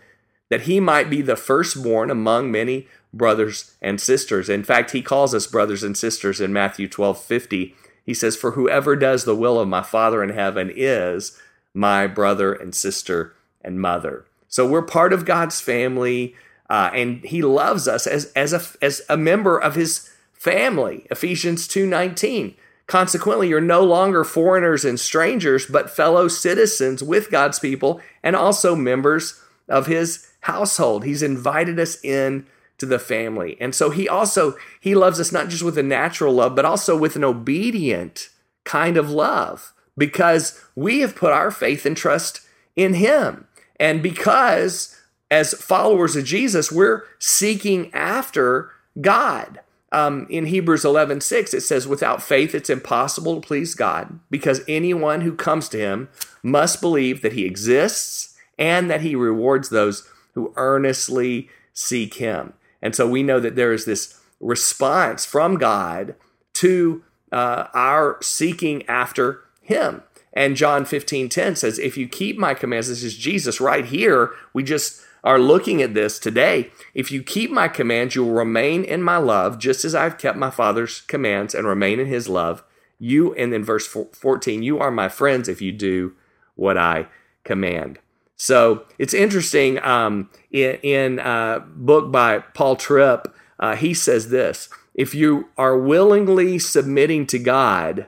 that 0.50 0.64
he 0.64 0.80
might 0.80 1.08
be 1.08 1.22
the 1.22 1.34
firstborn 1.34 2.10
among 2.10 2.52
many 2.52 2.88
brothers 3.10 3.74
and 3.80 3.98
sisters. 3.98 4.50
In 4.50 4.64
fact, 4.64 4.90
he 4.90 5.00
calls 5.00 5.34
us 5.34 5.46
brothers 5.46 5.82
and 5.82 5.96
sisters 5.96 6.42
in 6.42 6.52
Matthew 6.52 6.86
12 6.88 7.18
50. 7.18 7.74
He 8.04 8.12
says, 8.12 8.36
For 8.36 8.50
whoever 8.50 8.96
does 8.96 9.24
the 9.24 9.34
will 9.34 9.58
of 9.58 9.66
my 9.66 9.80
Father 9.80 10.22
in 10.22 10.28
heaven 10.28 10.70
is 10.76 11.40
my 11.76 12.06
brother 12.06 12.54
and 12.54 12.74
sister 12.74 13.36
and 13.60 13.80
mother. 13.80 14.24
So 14.48 14.66
we're 14.66 14.82
part 14.82 15.12
of 15.12 15.26
God's 15.26 15.60
family, 15.60 16.34
uh, 16.70 16.90
and 16.94 17.22
He 17.24 17.42
loves 17.42 17.86
us 17.86 18.06
as, 18.06 18.32
as, 18.32 18.52
a, 18.52 18.62
as 18.82 19.02
a 19.08 19.16
member 19.16 19.58
of 19.58 19.74
His 19.74 20.10
family. 20.32 21.06
Ephesians 21.10 21.68
2 21.68 21.86
19. 21.86 22.54
Consequently, 22.86 23.48
you're 23.48 23.60
no 23.60 23.82
longer 23.82 24.22
foreigners 24.22 24.84
and 24.84 24.98
strangers, 24.98 25.66
but 25.66 25.90
fellow 25.90 26.28
citizens 26.28 27.02
with 27.02 27.30
God's 27.30 27.58
people 27.58 28.00
and 28.22 28.36
also 28.36 28.76
members 28.76 29.42
of 29.68 29.86
his 29.86 30.28
household. 30.42 31.04
He's 31.04 31.22
invited 31.22 31.80
us 31.80 32.02
in 32.04 32.46
to 32.78 32.86
the 32.86 33.00
family. 33.00 33.56
And 33.60 33.74
so 33.74 33.90
he 33.90 34.08
also 34.08 34.54
he 34.80 34.94
loves 34.94 35.18
us 35.18 35.32
not 35.32 35.48
just 35.48 35.64
with 35.64 35.76
a 35.76 35.82
natural 35.82 36.32
love, 36.32 36.54
but 36.54 36.64
also 36.64 36.96
with 36.96 37.16
an 37.16 37.24
obedient 37.24 38.28
kind 38.62 38.96
of 38.96 39.10
love 39.10 39.72
because 39.96 40.62
we 40.74 41.00
have 41.00 41.16
put 41.16 41.32
our 41.32 41.50
faith 41.50 41.86
and 41.86 41.96
trust 41.96 42.40
in 42.74 42.94
him. 42.94 43.46
And 43.78 44.02
because 44.02 44.96
as 45.30 45.54
followers 45.54 46.16
of 46.16 46.24
Jesus, 46.24 46.70
we're 46.70 47.04
seeking 47.18 47.92
after 47.92 48.70
God. 49.00 49.60
Um, 49.92 50.26
in 50.28 50.46
Hebrews 50.46 50.84
11 50.84 51.20
6, 51.20 51.54
it 51.54 51.60
says, 51.62 51.86
Without 51.86 52.22
faith, 52.22 52.54
it's 52.54 52.70
impossible 52.70 53.40
to 53.40 53.46
please 53.46 53.74
God 53.74 54.18
because 54.30 54.62
anyone 54.68 55.20
who 55.22 55.34
comes 55.34 55.68
to 55.70 55.78
him 55.78 56.08
must 56.42 56.80
believe 56.80 57.22
that 57.22 57.32
he 57.32 57.44
exists 57.44 58.36
and 58.58 58.90
that 58.90 59.00
he 59.00 59.14
rewards 59.14 59.68
those 59.68 60.08
who 60.34 60.52
earnestly 60.56 61.48
seek 61.72 62.14
him. 62.14 62.52
And 62.82 62.94
so 62.94 63.08
we 63.08 63.22
know 63.22 63.40
that 63.40 63.56
there 63.56 63.72
is 63.72 63.84
this 63.84 64.20
response 64.40 65.24
from 65.24 65.56
God 65.56 66.14
to 66.54 67.02
uh, 67.32 67.68
our 67.74 68.18
seeking 68.22 68.86
after 68.86 69.42
him. 69.66 70.02
And 70.32 70.56
John 70.56 70.84
15 70.84 71.28
10 71.28 71.56
says, 71.56 71.78
If 71.78 71.96
you 71.96 72.08
keep 72.08 72.36
my 72.36 72.54
commands, 72.54 72.88
this 72.88 73.02
is 73.02 73.16
Jesus 73.16 73.60
right 73.60 73.84
here. 73.84 74.30
We 74.52 74.62
just 74.62 75.02
are 75.24 75.38
looking 75.38 75.82
at 75.82 75.94
this 75.94 76.18
today. 76.18 76.70
If 76.94 77.10
you 77.10 77.22
keep 77.22 77.50
my 77.50 77.68
commands, 77.68 78.14
you 78.14 78.24
will 78.24 78.32
remain 78.32 78.84
in 78.84 79.02
my 79.02 79.16
love, 79.16 79.58
just 79.58 79.84
as 79.84 79.94
I've 79.94 80.18
kept 80.18 80.38
my 80.38 80.50
Father's 80.50 81.00
commands 81.00 81.54
and 81.54 81.66
remain 81.66 81.98
in 81.98 82.06
his 82.06 82.28
love. 82.28 82.62
You, 82.98 83.34
and 83.34 83.52
then 83.52 83.64
verse 83.64 83.86
14, 83.86 84.62
you 84.62 84.78
are 84.78 84.90
my 84.90 85.08
friends 85.08 85.48
if 85.48 85.60
you 85.60 85.72
do 85.72 86.14
what 86.54 86.78
I 86.78 87.08
command. 87.44 87.98
So 88.36 88.84
it's 88.98 89.14
interesting. 89.14 89.82
Um, 89.82 90.30
in 90.50 90.76
in 90.82 91.18
a 91.18 91.64
book 91.66 92.12
by 92.12 92.40
Paul 92.40 92.76
Tripp, 92.76 93.34
uh, 93.58 93.76
he 93.76 93.94
says 93.94 94.28
this: 94.28 94.68
If 94.94 95.14
you 95.14 95.48
are 95.56 95.78
willingly 95.78 96.58
submitting 96.58 97.26
to 97.28 97.38
God, 97.38 98.06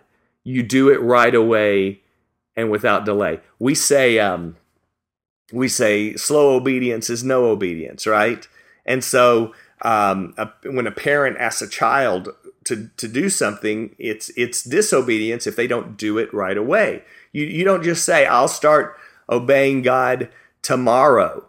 you 0.48 0.62
do 0.62 0.88
it 0.88 0.98
right 1.02 1.34
away 1.34 2.00
and 2.56 2.70
without 2.70 3.04
delay. 3.04 3.38
We 3.58 3.74
say 3.74 4.18
um, 4.18 4.56
we 5.52 5.68
say 5.68 6.14
slow 6.16 6.56
obedience 6.56 7.10
is 7.10 7.22
no 7.22 7.44
obedience, 7.50 8.06
right? 8.06 8.48
And 8.86 9.04
so 9.04 9.52
um, 9.82 10.32
a, 10.38 10.48
when 10.64 10.86
a 10.86 10.90
parent 10.90 11.36
asks 11.36 11.60
a 11.60 11.68
child 11.68 12.30
to, 12.64 12.88
to 12.96 13.08
do 13.08 13.28
something, 13.28 13.94
it's 13.98 14.30
it's 14.38 14.62
disobedience 14.62 15.46
if 15.46 15.54
they 15.54 15.66
don't 15.66 15.98
do 15.98 16.16
it 16.16 16.32
right 16.32 16.56
away. 16.56 17.02
You 17.32 17.44
you 17.44 17.62
don't 17.62 17.84
just 17.84 18.06
say 18.06 18.24
I'll 18.24 18.48
start 18.48 18.96
obeying 19.28 19.82
God 19.82 20.30
tomorrow. 20.62 21.44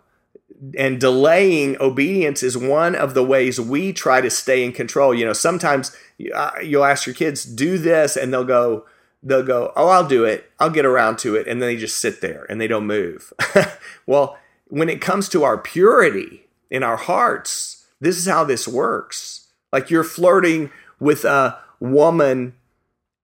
And 0.77 0.99
delaying 0.99 1.77
obedience 1.79 2.43
is 2.43 2.57
one 2.57 2.95
of 2.95 3.13
the 3.13 3.23
ways 3.23 3.61
we 3.61 3.93
try 3.93 4.19
to 4.21 4.29
stay 4.29 4.63
in 4.63 4.73
control. 4.73 5.13
You 5.13 5.25
know, 5.25 5.33
sometimes 5.33 5.95
uh, 6.33 6.51
you'll 6.61 6.83
ask 6.83 7.05
your 7.05 7.15
kids, 7.15 7.45
do 7.45 7.77
this, 7.77 8.17
and 8.17 8.33
they'll 8.33 8.43
go, 8.43 8.85
they'll 9.23 9.43
go, 9.43 9.71
oh, 9.75 9.87
I'll 9.87 10.07
do 10.07 10.25
it. 10.25 10.51
I'll 10.59 10.69
get 10.69 10.85
around 10.85 11.17
to 11.19 11.35
it. 11.35 11.47
And 11.47 11.61
then 11.61 11.69
they 11.69 11.77
just 11.77 11.99
sit 11.99 12.21
there 12.21 12.45
and 12.49 12.59
they 12.59 12.67
don't 12.67 12.87
move. 12.87 13.31
well, 14.05 14.37
when 14.67 14.89
it 14.89 15.01
comes 15.01 15.29
to 15.29 15.43
our 15.43 15.57
purity 15.57 16.45
in 16.69 16.83
our 16.83 16.97
hearts, 16.97 17.85
this 17.99 18.17
is 18.17 18.27
how 18.27 18.43
this 18.43 18.67
works. 18.67 19.47
Like 19.71 19.89
you're 19.89 20.03
flirting 20.03 20.71
with 20.99 21.25
a 21.25 21.57
woman 21.79 22.55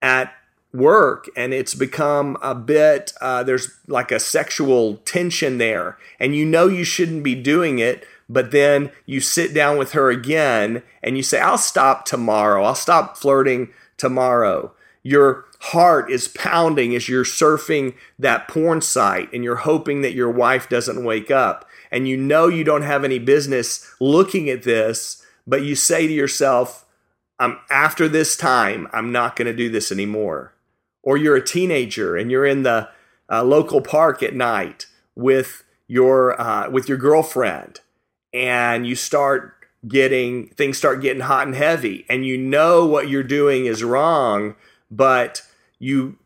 at 0.01 0.33
work 0.75 1.29
and 1.35 1.53
it's 1.53 1.73
become 1.73 2.37
a 2.41 2.55
bit 2.55 3.13
uh, 3.21 3.43
there's 3.43 3.79
like 3.87 4.11
a 4.11 4.19
sexual 4.19 4.97
tension 4.97 5.57
there. 5.57 5.97
And 6.19 6.35
you 6.35 6.45
know 6.45 6.67
you 6.67 6.83
shouldn't 6.83 7.23
be 7.23 7.35
doing 7.35 7.79
it 7.79 8.05
but 8.27 8.51
then 8.51 8.91
you 9.05 9.21
sit 9.21 9.53
down 9.53 9.77
with 9.77 9.91
her 9.91 10.09
again 10.09 10.81
and 11.03 11.15
you 11.15 11.21
say 11.23 11.39
i'll 11.39 11.57
stop 11.57 12.05
tomorrow. 12.05 12.63
I'll 12.63 12.75
stop 12.75 13.17
flirting 13.17 13.69
tomorrow. 13.97 14.73
Your 15.03 15.45
heart 15.59 16.11
is 16.11 16.27
pounding 16.27 16.95
as 16.95 17.07
you're 17.07 17.23
surfing 17.23 17.95
that 18.17 18.47
porn 18.47 18.81
site 18.81 19.31
and 19.31 19.43
you're 19.43 19.57
hoping 19.57 20.01
that 20.01 20.13
your 20.13 20.31
wife 20.31 20.67
doesn't 20.67 21.03
wake 21.03 21.29
up. 21.29 21.67
And 21.91 22.07
you 22.07 22.17
know 22.17 22.47
you 22.47 22.63
don't 22.63 22.81
have 22.81 23.03
any 23.03 23.19
business 23.19 23.89
looking 23.99 24.49
at 24.49 24.63
this 24.63 25.21
but 25.47 25.63
you 25.63 25.75
say 25.75 26.07
to 26.07 26.13
yourself 26.13 26.85
i'm 27.39 27.59
after 27.69 28.07
this 28.07 28.35
time 28.35 28.87
i'm 28.93 29.11
not 29.11 29.35
going 29.35 29.45
to 29.45 29.55
do 29.55 29.69
this 29.69 29.91
anymore 29.91 30.53
or 31.05 31.15
you're 31.15 31.37
a 31.37 31.45
teenager 31.45 32.17
and 32.17 32.29
you're 32.29 32.45
in 32.45 32.63
the 32.63 32.89
uh, 33.31 33.43
local 33.43 33.79
park 33.79 34.21
at 34.21 34.35
night 34.35 34.87
with 35.15 35.63
your 35.87 36.39
uh, 36.39 36.69
with 36.69 36.89
your 36.89 36.97
girlfriend 36.97 37.79
and 38.33 38.85
you 38.85 38.95
start 38.95 39.53
getting 39.87 40.47
things 40.49 40.77
start 40.77 41.01
getting 41.01 41.21
hot 41.21 41.45
and 41.45 41.55
heavy 41.55 42.05
and 42.09 42.25
you 42.25 42.37
know 42.37 42.85
what 42.85 43.07
you're 43.07 43.23
doing 43.23 43.65
is 43.65 43.83
wrong 43.83 44.55
but 44.91 45.41
you 45.79 46.17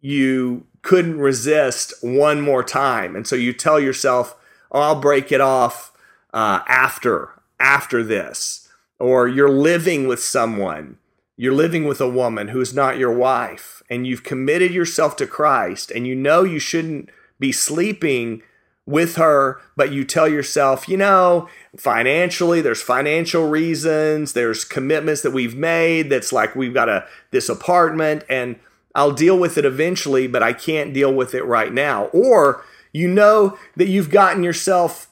you 0.00 0.66
couldn't 0.84 1.18
resist 1.18 1.94
one 2.02 2.42
more 2.42 2.62
time. 2.62 3.16
And 3.16 3.26
so 3.26 3.34
you 3.34 3.52
tell 3.52 3.80
yourself 3.80 4.36
oh, 4.70 4.80
i'll 4.80 5.00
break 5.00 5.32
it 5.32 5.40
off 5.40 5.92
uh, 6.32 6.60
after 6.68 7.30
after 7.58 8.02
this 8.02 8.68
or 8.98 9.28
you're 9.28 9.50
living 9.50 10.06
with 10.06 10.20
someone 10.20 10.98
you're 11.36 11.52
living 11.52 11.84
with 11.84 12.00
a 12.00 12.08
woman 12.08 12.48
who 12.48 12.60
is 12.60 12.74
not 12.74 12.98
your 12.98 13.12
wife 13.12 13.82
and 13.90 14.06
you've 14.06 14.22
committed 14.22 14.72
yourself 14.72 15.16
to 15.16 15.26
Christ 15.26 15.90
and 15.90 16.06
you 16.06 16.14
know 16.14 16.44
you 16.44 16.58
shouldn't 16.58 17.10
be 17.40 17.52
sleeping 17.52 18.42
with 18.86 19.16
her, 19.16 19.60
but 19.76 19.92
you 19.92 20.04
tell 20.04 20.28
yourself, 20.28 20.88
you 20.88 20.96
know, 20.96 21.48
financially, 21.76 22.60
there's 22.60 22.82
financial 22.82 23.48
reasons, 23.48 24.34
there's 24.34 24.64
commitments 24.64 25.22
that 25.22 25.32
we've 25.32 25.56
made 25.56 26.10
that's 26.10 26.32
like 26.32 26.54
we've 26.54 26.74
got 26.74 26.88
a 26.88 27.06
this 27.30 27.48
apartment 27.48 28.24
and 28.28 28.56
I'll 28.94 29.12
deal 29.12 29.38
with 29.38 29.58
it 29.58 29.64
eventually, 29.64 30.26
but 30.26 30.42
I 30.42 30.52
can't 30.52 30.94
deal 30.94 31.12
with 31.12 31.34
it 31.34 31.44
right 31.44 31.72
now. 31.72 32.04
Or 32.06 32.64
you 32.92 33.08
know 33.08 33.58
that 33.76 33.88
you've 33.88 34.10
gotten 34.10 34.44
yourself 34.44 35.08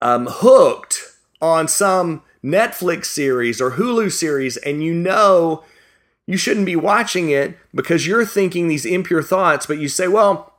um, 0.00 0.26
hooked 0.30 1.02
on 1.42 1.68
some 1.68 2.22
Netflix 2.44 3.06
series 3.06 3.60
or 3.60 3.72
Hulu 3.72 4.10
series 4.10 4.56
and 4.58 4.82
you 4.82 4.94
know 4.94 5.64
you 6.26 6.36
shouldn't 6.36 6.66
be 6.66 6.76
watching 6.76 7.30
it 7.30 7.56
because 7.74 8.06
you're 8.06 8.24
thinking 8.24 8.68
these 8.68 8.86
impure 8.86 9.22
thoughts, 9.22 9.66
but 9.66 9.78
you 9.78 9.88
say, 9.88 10.06
well, 10.06 10.54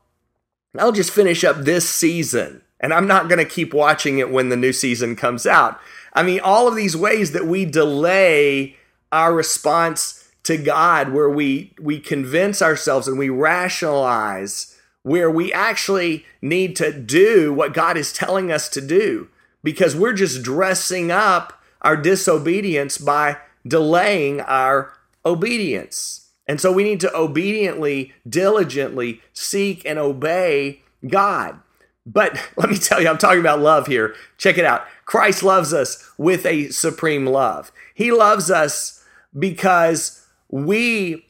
I'll 0.78 0.92
just 0.92 1.12
finish 1.12 1.44
up 1.44 1.60
this 1.60 1.90
season 1.90 2.62
and 2.80 2.94
I'm 2.94 3.08
not 3.08 3.30
going 3.30 3.40
to 3.40 3.46
keep 3.46 3.74
watching 3.74 4.20
it 4.20 4.32
when 4.32 4.50
the 4.50 4.58
new 4.58 4.74
season 4.74 5.16
comes 5.16 5.46
out. 5.46 5.80
I 6.14 6.24
mean, 6.24 6.42
all 6.42 6.68
of 6.68 6.76
these 6.76 6.98
ways 6.98 7.32
that 7.32 7.46
we 7.48 7.66
delay 7.66 8.76
our 9.12 9.34
response 9.34 10.30
to 10.44 10.58
God, 10.58 11.14
where 11.14 11.30
we, 11.30 11.74
we 11.80 12.00
convince 12.00 12.62
ourselves 12.62 13.08
and 13.08 13.18
we 13.18 13.30
rationalize 13.30 14.78
where 15.04 15.30
we 15.30 15.54
actually 15.54 16.26
need 16.42 16.76
to 16.76 16.92
do 16.92 17.54
what 17.54 17.74
God 17.74 17.98
is 17.98 18.12
telling 18.12 18.52
us 18.52 18.68
to 18.70 18.82
do 18.82 19.30
because 19.64 19.96
we're 19.96 20.14
just 20.14 20.44
dressing 20.44 21.12
up 21.12 21.61
our 21.82 21.98
disobedience 21.98 22.98
by 22.98 23.38
delaying 23.68 24.42
our 24.42 24.94
obedience. 25.26 26.30
And 26.48 26.60
so 26.60 26.72
we 26.72 26.84
need 26.84 27.00
to 27.02 27.16
obediently, 27.16 28.14
diligently 28.28 29.22
seek 29.34 29.86
and 29.86 30.00
obey 30.00 30.82
God. 31.08 31.60
But 32.06 32.38
let 32.58 32.70
me 32.70 32.78
tell 32.78 33.02
you, 33.02 33.08
I'm 33.08 33.18
talking 33.18 33.40
about 33.40 33.60
love 33.60 33.88
here. 33.88 34.16
Check 34.38 34.58
it 34.58 34.66
out. 34.66 34.86
Christ 35.06 35.44
loves 35.44 35.74
us 35.74 36.12
with 36.18 36.46
a 36.46 36.70
supreme 36.70 37.26
love. 37.26 37.72
He 37.94 38.12
loves 38.12 38.50
us 38.50 39.04
because 39.38 40.26
we, 40.50 41.26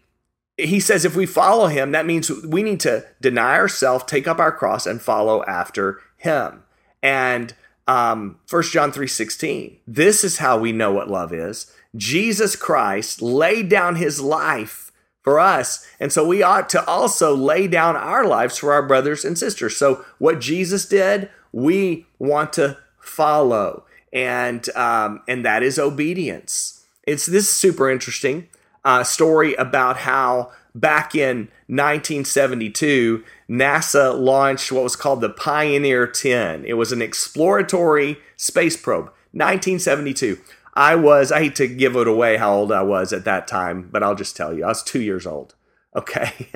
he 0.57 0.79
says, 0.79 1.05
if 1.05 1.15
we 1.15 1.25
follow 1.25 1.67
him, 1.67 1.91
that 1.91 2.05
means 2.05 2.29
we 2.43 2.63
need 2.63 2.79
to 2.81 3.05
deny 3.19 3.55
ourselves, 3.55 4.05
take 4.05 4.27
up 4.27 4.39
our 4.39 4.51
cross, 4.51 4.85
and 4.85 5.01
follow 5.01 5.43
after 5.45 5.99
him. 6.17 6.63
And 7.03 7.53
um, 7.87 8.37
1 8.49 8.63
John 8.71 8.91
3:16. 8.91 9.77
This 9.87 10.23
is 10.23 10.37
how 10.37 10.57
we 10.57 10.71
know 10.71 10.91
what 10.91 11.09
love 11.09 11.33
is. 11.33 11.71
Jesus 11.95 12.55
Christ 12.55 13.21
laid 13.21 13.69
down 13.69 13.95
his 13.95 14.21
life 14.21 14.91
for 15.21 15.39
us, 15.39 15.85
and 15.99 16.11
so 16.11 16.25
we 16.25 16.41
ought 16.41 16.69
to 16.69 16.85
also 16.85 17.35
lay 17.35 17.67
down 17.67 17.95
our 17.95 18.25
lives 18.25 18.57
for 18.57 18.73
our 18.73 18.81
brothers 18.87 19.25
and 19.25 19.37
sisters. 19.37 19.77
So 19.77 20.05
what 20.17 20.39
Jesus 20.39 20.85
did, 20.85 21.29
we 21.51 22.05
want 22.19 22.53
to 22.53 22.77
follow. 22.99 23.85
and 24.13 24.69
um, 24.75 25.21
and 25.27 25.45
that 25.45 25.63
is 25.63 25.79
obedience. 25.79 26.85
It's 27.07 27.25
this 27.25 27.49
super 27.49 27.89
interesting 27.89 28.47
uh, 28.83 29.03
story 29.03 29.53
about 29.55 29.97
how 29.97 30.51
back 30.75 31.15
in 31.15 31.49
1972 31.67 33.23
NASA 33.51 34.17
launched 34.17 34.71
what 34.71 34.83
was 34.83 34.95
called 34.95 35.19
the 35.19 35.29
Pioneer 35.29 36.07
10. 36.07 36.63
It 36.63 36.73
was 36.73 36.93
an 36.93 37.01
exploratory 37.01 38.17
space 38.37 38.77
probe. 38.77 39.11
1972. 39.33 40.39
I 40.73 40.95
was, 40.95 41.33
I 41.33 41.39
hate 41.39 41.55
to 41.55 41.67
give 41.67 41.97
it 41.97 42.07
away 42.07 42.37
how 42.37 42.53
old 42.53 42.71
I 42.71 42.81
was 42.81 43.11
at 43.11 43.25
that 43.25 43.47
time, 43.47 43.89
but 43.91 44.03
I'll 44.03 44.15
just 44.15 44.37
tell 44.37 44.53
you, 44.53 44.63
I 44.63 44.69
was 44.69 44.81
two 44.81 45.01
years 45.01 45.27
old. 45.27 45.55
Okay. 45.93 46.47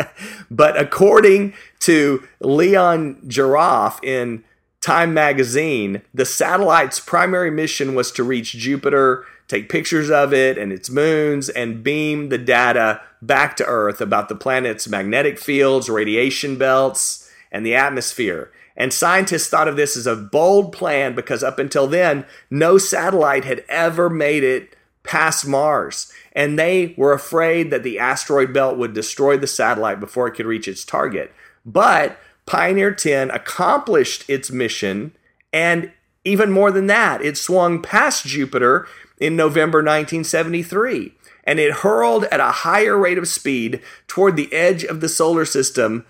but 0.50 0.80
according 0.80 1.54
to 1.82 2.25
Leon 2.40 3.16
Jaroff 3.28 4.02
in 4.02 4.46
Time 4.80 5.14
magazine, 5.14 6.04
the 6.14 6.24
satellite's 6.24 7.02
primary 7.02 7.52
mission 7.52 7.96
was 7.96 8.14
to 8.14 8.24
reach 8.24 8.54
Jupiter, 8.54 9.25
take 9.48 9.70
pictures 9.70 10.10
of 10.10 10.34
it 10.34 10.58
and 10.58 10.72
its 10.72 10.90
moons, 10.90 11.50
and 11.50 11.84
beam 11.84 12.30
the 12.30 12.38
data 12.38 13.02
back 13.22 13.56
to 13.58 13.66
Earth 13.66 14.02
about 14.02 14.30
the 14.30 14.36
planet's 14.36 14.88
magnetic 14.88 15.40
fields, 15.40 15.90
radiation 15.90 16.58
belts, 16.58 17.32
and 17.52 17.66
the 17.66 17.75
atmosphere. 17.75 18.52
And 18.78 18.92
scientists 18.94 19.48
thought 19.48 19.68
of 19.68 19.78
this 19.78 19.96
as 19.96 20.06
a 20.08 20.16
bold 20.16 20.74
plan 20.74 21.16
because 21.16 21.44
up 21.44 21.60
until 21.60 21.88
then, 21.88 22.25
no 22.50 22.78
satellite 22.78 23.46
had 23.46 23.64
ever 23.70 24.10
made 24.10 24.44
it 24.44 24.75
past 25.04 25.48
Mars. 25.48 26.12
And 26.34 26.60
they 26.60 26.94
were 26.98 27.14
afraid 27.14 27.72
that 27.72 27.84
the 27.84 28.00
asteroid 28.00 28.54
belt 28.54 28.78
would 28.78 28.94
destroy 28.94 29.38
the 29.38 29.48
satellite 29.48 30.00
before 30.00 30.28
it 30.28 30.34
could 30.34 30.46
reach 30.46 30.68
its 30.68 30.84
target. 30.84 31.32
But 31.66 32.20
Pioneer 32.46 32.94
10 32.94 33.32
accomplished 33.32 34.30
its 34.30 34.52
mission, 34.52 35.16
and 35.54 35.92
even 36.25 36.52
more 36.52 36.72
than 36.72 36.88
that, 36.88 37.22
it 37.22 37.38
swung 37.38 37.82
past 37.82 38.25
Jupiter 38.25 38.88
in 39.19 39.36
November 39.36 39.79
1973 39.79 41.13
and 41.45 41.60
it 41.60 41.72
hurled 41.72 42.25
at 42.25 42.39
a 42.39 42.51
higher 42.51 42.98
rate 42.98 43.17
of 43.17 43.27
speed 43.27 43.81
toward 44.07 44.36
the 44.36 44.51
edge 44.51 44.84
of 44.84 45.00
the 45.00 45.10
solar 45.10 45.45
system 45.45 46.05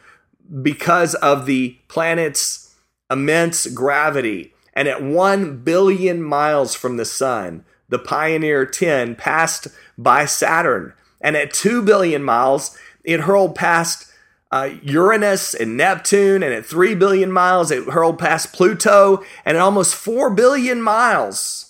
because 0.62 1.14
of 1.16 1.46
the 1.46 1.78
planet's 1.88 2.76
immense 3.12 3.68
gravity. 3.68 4.54
And 4.74 4.88
at 4.88 5.04
1 5.04 5.64
billion 5.64 6.22
miles 6.22 6.76
from 6.76 6.98
the 6.98 7.06
sun, 7.06 7.66
the 7.90 8.00
Pioneer 8.00 8.66
10 8.66 9.16
passed 9.16 9.68
by 9.98 10.26
Saturn. 10.26 10.94
And 11.22 11.36
at 11.36 11.54
2 11.54 11.82
billion 11.82 12.24
miles, 12.24 12.78
it 13.04 13.22
hurled 13.22 13.56
past 13.56 14.12
uh, 14.52 14.72
Uranus 14.84 15.54
and 15.54 15.78
Neptune. 15.78 16.44
And 16.44 16.54
at 16.54 16.66
3 16.66 16.96
billion 16.96 17.32
miles, 17.32 17.72
it 17.72 17.86
hurled 17.86 18.20
past 18.20 18.54
Pluto. 18.54 19.24
And 19.46 19.58
at 19.58 19.64
almost 19.64 19.96
4 19.96 20.30
billion 20.32 20.82
miles, 20.82 21.65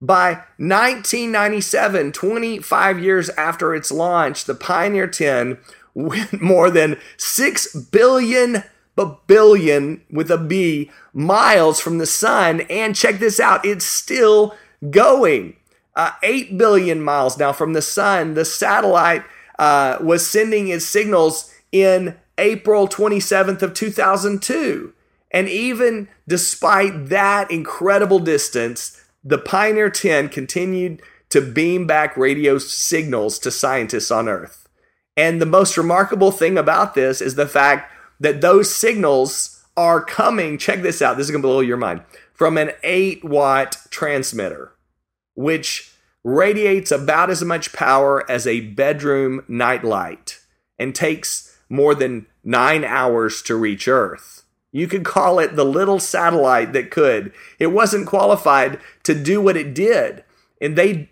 by 0.00 0.42
1997, 0.58 2.12
25 2.12 2.98
years 3.00 3.30
after 3.30 3.74
its 3.74 3.90
launch, 3.90 4.44
the 4.44 4.54
Pioneer 4.54 5.08
10 5.08 5.58
went 5.94 6.40
more 6.40 6.70
than 6.70 6.98
6 7.16 7.74
billion 7.90 8.64
billion 9.28 10.02
with 10.10 10.28
a 10.28 10.38
B 10.38 10.90
miles 11.12 11.80
from 11.80 11.98
the 11.98 12.06
sun. 12.06 12.62
And 12.62 12.96
check 12.96 13.18
this 13.18 13.38
out, 13.38 13.64
it's 13.64 13.84
still 13.84 14.56
going. 14.90 15.56
Uh, 15.94 16.12
8 16.22 16.58
billion 16.58 17.00
miles 17.00 17.38
now 17.38 17.52
from 17.52 17.72
the 17.72 17.82
sun. 17.82 18.34
The 18.34 18.44
satellite 18.44 19.24
uh, 19.58 19.98
was 20.00 20.26
sending 20.26 20.68
its 20.68 20.84
signals 20.84 21.52
in 21.72 22.16
April 22.38 22.88
27th 22.88 23.62
of 23.62 23.74
2002. 23.74 24.92
And 25.30 25.48
even 25.48 26.08
despite 26.26 27.08
that 27.08 27.50
incredible 27.50 28.20
distance, 28.20 29.00
the 29.28 29.36
Pioneer 29.36 29.90
10 29.90 30.30
continued 30.30 31.02
to 31.28 31.42
beam 31.42 31.86
back 31.86 32.16
radio 32.16 32.56
signals 32.56 33.38
to 33.40 33.50
scientists 33.50 34.10
on 34.10 34.26
Earth. 34.26 34.66
And 35.18 35.38
the 35.38 35.46
most 35.46 35.76
remarkable 35.76 36.32
thing 36.32 36.56
about 36.56 36.94
this 36.94 37.20
is 37.20 37.34
the 37.34 37.46
fact 37.46 37.92
that 38.18 38.40
those 38.40 38.74
signals 38.74 39.62
are 39.76 40.02
coming, 40.02 40.56
check 40.56 40.80
this 40.80 41.02
out, 41.02 41.18
this 41.18 41.26
is 41.26 41.30
gonna 41.30 41.42
blow 41.42 41.60
your 41.60 41.76
mind, 41.76 42.02
from 42.32 42.56
an 42.56 42.72
8 42.82 43.22
watt 43.22 43.76
transmitter, 43.90 44.72
which 45.34 45.92
radiates 46.24 46.90
about 46.90 47.28
as 47.28 47.44
much 47.44 47.74
power 47.74 48.28
as 48.30 48.46
a 48.46 48.60
bedroom 48.60 49.44
nightlight 49.46 50.40
and 50.78 50.94
takes 50.94 51.58
more 51.68 51.94
than 51.94 52.26
nine 52.42 52.82
hours 52.82 53.42
to 53.42 53.56
reach 53.56 53.88
Earth. 53.88 54.37
You 54.72 54.86
could 54.86 55.04
call 55.04 55.38
it 55.38 55.56
the 55.56 55.64
little 55.64 55.98
satellite 55.98 56.72
that 56.72 56.90
could. 56.90 57.32
It 57.58 57.68
wasn't 57.68 58.06
qualified 58.06 58.78
to 59.04 59.14
do 59.14 59.40
what 59.40 59.56
it 59.56 59.74
did. 59.74 60.24
And 60.60 60.76
they 60.76 61.08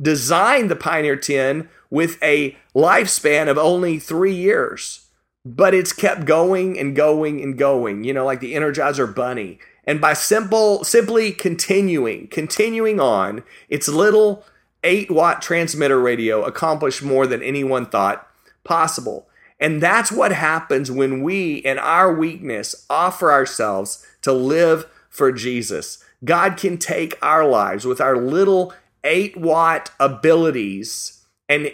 designed 0.00 0.70
the 0.70 0.76
Pioneer 0.76 1.16
10 1.16 1.68
with 1.90 2.22
a 2.22 2.56
lifespan 2.74 3.48
of 3.48 3.56
only 3.56 3.98
three 3.98 4.34
years. 4.34 5.06
But 5.44 5.72
it's 5.72 5.92
kept 5.92 6.26
going 6.26 6.78
and 6.78 6.94
going 6.94 7.40
and 7.42 7.56
going, 7.56 8.04
you 8.04 8.12
know, 8.12 8.26
like 8.26 8.40
the 8.40 8.54
Energizer 8.54 9.12
Bunny. 9.12 9.58
And 9.84 10.00
by 10.00 10.12
simple, 10.12 10.84
simply 10.84 11.32
continuing, 11.32 12.28
continuing 12.28 13.00
on, 13.00 13.42
its 13.70 13.88
little 13.88 14.44
eight 14.84 15.10
watt 15.10 15.40
transmitter 15.40 15.98
radio 15.98 16.44
accomplished 16.44 17.02
more 17.02 17.26
than 17.26 17.42
anyone 17.42 17.86
thought 17.86 18.28
possible. 18.64 19.27
And 19.60 19.82
that's 19.82 20.12
what 20.12 20.32
happens 20.32 20.90
when 20.90 21.22
we, 21.22 21.56
in 21.56 21.78
our 21.78 22.14
weakness, 22.14 22.86
offer 22.88 23.32
ourselves 23.32 24.06
to 24.22 24.32
live 24.32 24.86
for 25.08 25.32
Jesus. 25.32 26.02
God 26.24 26.56
can 26.56 26.78
take 26.78 27.18
our 27.22 27.46
lives 27.46 27.84
with 27.84 28.00
our 28.00 28.16
little 28.16 28.72
eight 29.04 29.36
watt 29.36 29.90
abilities 29.98 31.24
and 31.48 31.72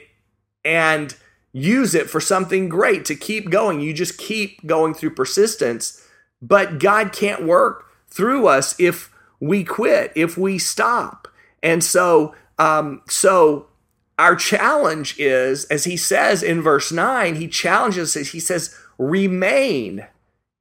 and 0.64 1.16
use 1.52 1.94
it 1.94 2.10
for 2.10 2.20
something 2.20 2.68
great 2.68 3.04
to 3.04 3.14
keep 3.14 3.50
going. 3.50 3.80
You 3.80 3.92
just 3.92 4.18
keep 4.18 4.66
going 4.66 4.94
through 4.94 5.14
persistence, 5.14 6.06
but 6.42 6.78
God 6.78 7.12
can't 7.12 7.44
work 7.44 7.86
through 8.08 8.46
us 8.46 8.74
if 8.78 9.12
we 9.40 9.62
quit, 9.62 10.12
if 10.16 10.36
we 10.36 10.58
stop. 10.58 11.28
And 11.62 11.84
so, 11.84 12.34
um, 12.58 13.02
so 13.08 13.66
our 14.18 14.36
challenge 14.36 15.16
is, 15.18 15.64
as 15.66 15.84
he 15.84 15.96
says 15.96 16.42
in 16.42 16.62
verse 16.62 16.92
9, 16.92 17.36
he 17.36 17.48
challenges 17.48 18.16
us, 18.16 18.28
he 18.28 18.40
says, 18.40 18.76
remain 18.98 20.06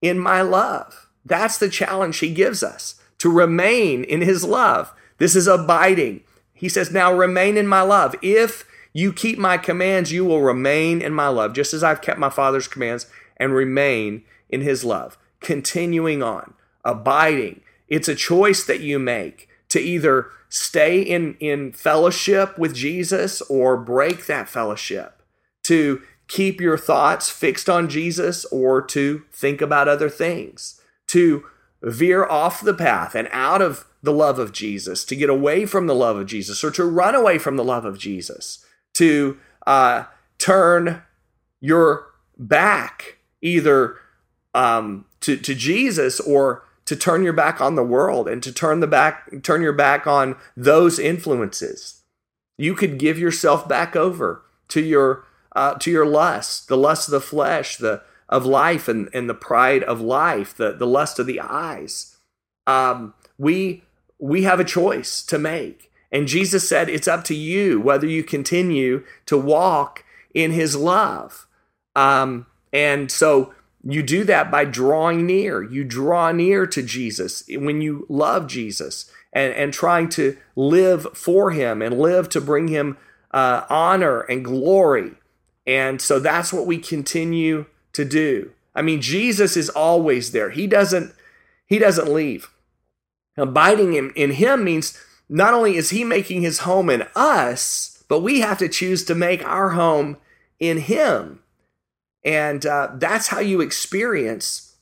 in 0.02 0.20
my 0.20 0.42
love. 0.42 1.10
That's 1.26 1.58
the 1.58 1.70
challenge 1.70 2.20
he 2.20 2.34
gives 2.34 2.64
us 2.64 2.96
to 3.20 3.32
remain 3.32 4.04
in 4.04 4.22
his 4.22 4.44
love. 4.44 4.94
This 5.18 5.36
is 5.36 5.48
abiding. 5.48 6.24
He 6.54 6.68
says, 6.68 6.92
Now 6.92 7.14
remain 7.14 7.56
in 7.56 7.68
my 7.68 7.82
love. 7.82 8.16
If 8.22 8.66
you 8.92 9.14
keep 9.14 9.38
my 9.38 9.58
commands, 9.58 10.12
you 10.12 10.26
will 10.26 10.42
remain 10.42 11.02
in 11.02 11.14
my 11.14 11.28
love, 11.28 11.54
just 11.54 11.74
as 11.74 11.84
I've 11.84 12.02
kept 12.02 12.20
my 12.20 12.30
Father's 12.30 12.68
commands 12.68 13.08
and 13.38 13.54
remain 13.54 14.24
in 14.50 14.62
his 14.62 14.84
love. 14.84 15.18
Continuing 15.40 16.22
on, 16.22 16.54
abiding. 16.84 17.62
It's 17.88 18.08
a 18.08 18.16
choice 18.16 18.66
that 18.66 18.82
you 18.82 19.00
make 19.00 19.48
to 19.70 19.80
either 19.80 20.28
stay 20.54 21.02
in, 21.02 21.36
in 21.40 21.72
fellowship 21.72 22.60
with 22.60 22.76
Jesus 22.76 23.42
or 23.42 23.76
break 23.76 24.28
that 24.28 24.48
fellowship, 24.48 25.24
to 25.64 26.04
keep 26.28 26.62
your 26.62 26.78
thoughts 26.78 27.28
fixed 27.28 27.68
on 27.68 27.90
Jesus 27.90 28.46
or 28.46 28.80
to 28.80 29.24
think 29.32 29.62
about 29.62 29.88
other 29.88 30.10
things, 30.10 30.80
to 31.08 31.44
veer 31.82 32.24
off 32.24 32.62
the 32.62 32.74
path 32.74 33.16
and 33.16 33.28
out 33.32 33.64
of 33.64 33.86
the 34.04 34.14
love 34.14 34.38
of 34.38 34.52
Jesus, 34.52 35.04
to 35.06 35.16
get 35.16 35.30
away 35.30 35.66
from 35.66 35.88
the 35.88 35.96
love 35.96 36.18
of 36.18 36.28
Jesus, 36.28 36.64
or 36.64 36.70
to 36.70 36.86
run 36.86 37.16
away 37.16 37.40
from 37.40 37.56
the 37.56 37.64
love 37.64 37.84
of 37.84 37.98
Jesus 37.98 38.64
to 38.94 39.40
uh, 39.66 40.04
turn 40.38 41.02
your 41.62 42.06
back 42.38 43.18
either 43.42 43.96
um, 44.54 45.06
to, 45.22 45.36
to 45.36 45.56
Jesus 45.56 46.20
or 46.20 46.64
to 46.86 46.96
turn 46.96 47.24
your 47.24 47.34
back 47.34 47.62
on 47.62 47.76
the 47.76 47.84
world 47.84 48.28
and 48.28 48.44
to 48.44 48.52
turn 48.52 48.80
the 48.80 48.88
back 48.88 49.44
turn 49.44 49.62
your 49.62 49.74
back 49.74 50.08
on 50.08 50.36
those 50.56 51.00
influences. 51.00 52.02
You 52.58 52.76
could 52.76 52.98
give 52.98 53.18
yourself 53.18 53.68
back 53.68 53.96
over 53.96 54.44
to 54.70 54.82
your 54.82 55.26
uh, 55.56 55.76
to 55.76 55.92
your 55.92 56.06
lust, 56.06 56.68
the 56.68 56.78
lust 56.78 57.08
of 57.08 57.12
the 57.12 57.22
flesh, 57.22 57.78
the 57.78 58.02
of 58.30 58.46
life, 58.46 58.88
and, 58.88 59.10
and 59.14 59.30
the 59.30 59.36
pride 59.36 59.84
of 59.84 60.02
life, 60.02 60.56
the, 60.56 60.72
the 60.74 60.88
lust 60.88 61.20
of 61.20 61.28
the 61.28 61.40
eyes. 61.40 62.18
Um, 62.66 63.14
we 63.38 63.84
we 64.20 64.44
have 64.44 64.60
a 64.60 64.66
choice 64.66 65.22
to 65.24 65.38
make. 65.38 65.92
And 66.12 66.28
Jesus 66.28 66.70
said, 66.70 66.90
It's 66.90 67.08
up 67.08 67.24
to 67.26 67.36
you 67.36 67.82
whether 67.82 68.08
you 68.08 68.24
continue 68.24 69.04
to 69.26 69.38
walk 69.38 70.06
in 70.34 70.52
his 70.52 70.76
love. 70.76 71.48
Um, 71.96 72.46
and 72.72 73.12
so 73.12 73.54
you 73.84 74.02
do 74.02 74.24
that 74.26 74.50
by 74.50 74.66
drawing 74.66 75.26
near. 75.26 75.62
You 75.62 75.84
draw 75.84 76.32
near 76.32 76.66
to 76.68 76.82
Jesus 76.82 77.44
when 77.50 77.82
you 77.82 78.06
love 78.10 78.48
Jesus 78.48 79.12
and, 79.34 79.54
and 79.54 79.74
trying 79.74 80.10
to 80.10 80.38
live 80.56 81.08
for 81.14 81.52
him 81.52 81.82
and 81.82 82.00
live 82.00 82.30
to 82.30 82.42
bring 82.42 82.70
him 82.70 82.98
uh, 83.32 83.66
honor 83.70 84.22
and 84.22 84.46
glory. 84.46 85.12
And 85.68 86.02
so 86.02 86.20
that's 86.20 86.54
what 86.54 86.66
we 86.66 86.78
continue 86.78 87.66
to 87.94 88.06
do. 88.06 88.52
I 88.76 88.82
mean, 88.82 89.02
Jesus 89.02 89.58
is 89.58 89.70
always 89.70 90.32
there. 90.32 90.50
He 90.50 90.68
doesn't 90.68 91.14
he 91.66 91.80
doesn't 91.80 92.12
leave. 92.12 92.52
Abiding 93.38 93.94
in, 93.94 94.12
in 94.12 94.32
Him 94.32 94.64
means 94.64 95.00
not 95.28 95.54
only 95.54 95.76
is 95.76 95.90
He 95.90 96.04
making 96.04 96.42
His 96.42 96.60
home 96.60 96.90
in 96.90 97.04
us, 97.16 98.04
but 98.08 98.20
we 98.20 98.42
have 98.42 98.60
to 98.60 98.70
choose 98.70 99.04
to 99.06 99.16
make 99.16 99.44
our 99.44 99.70
home 99.70 100.18
in 100.60 100.80
Him. 100.80 101.40
And 102.26 102.66
uh, 102.66 102.92
that's 102.96 103.28
how 103.28 103.40
you 103.40 103.62
experience 103.62 104.76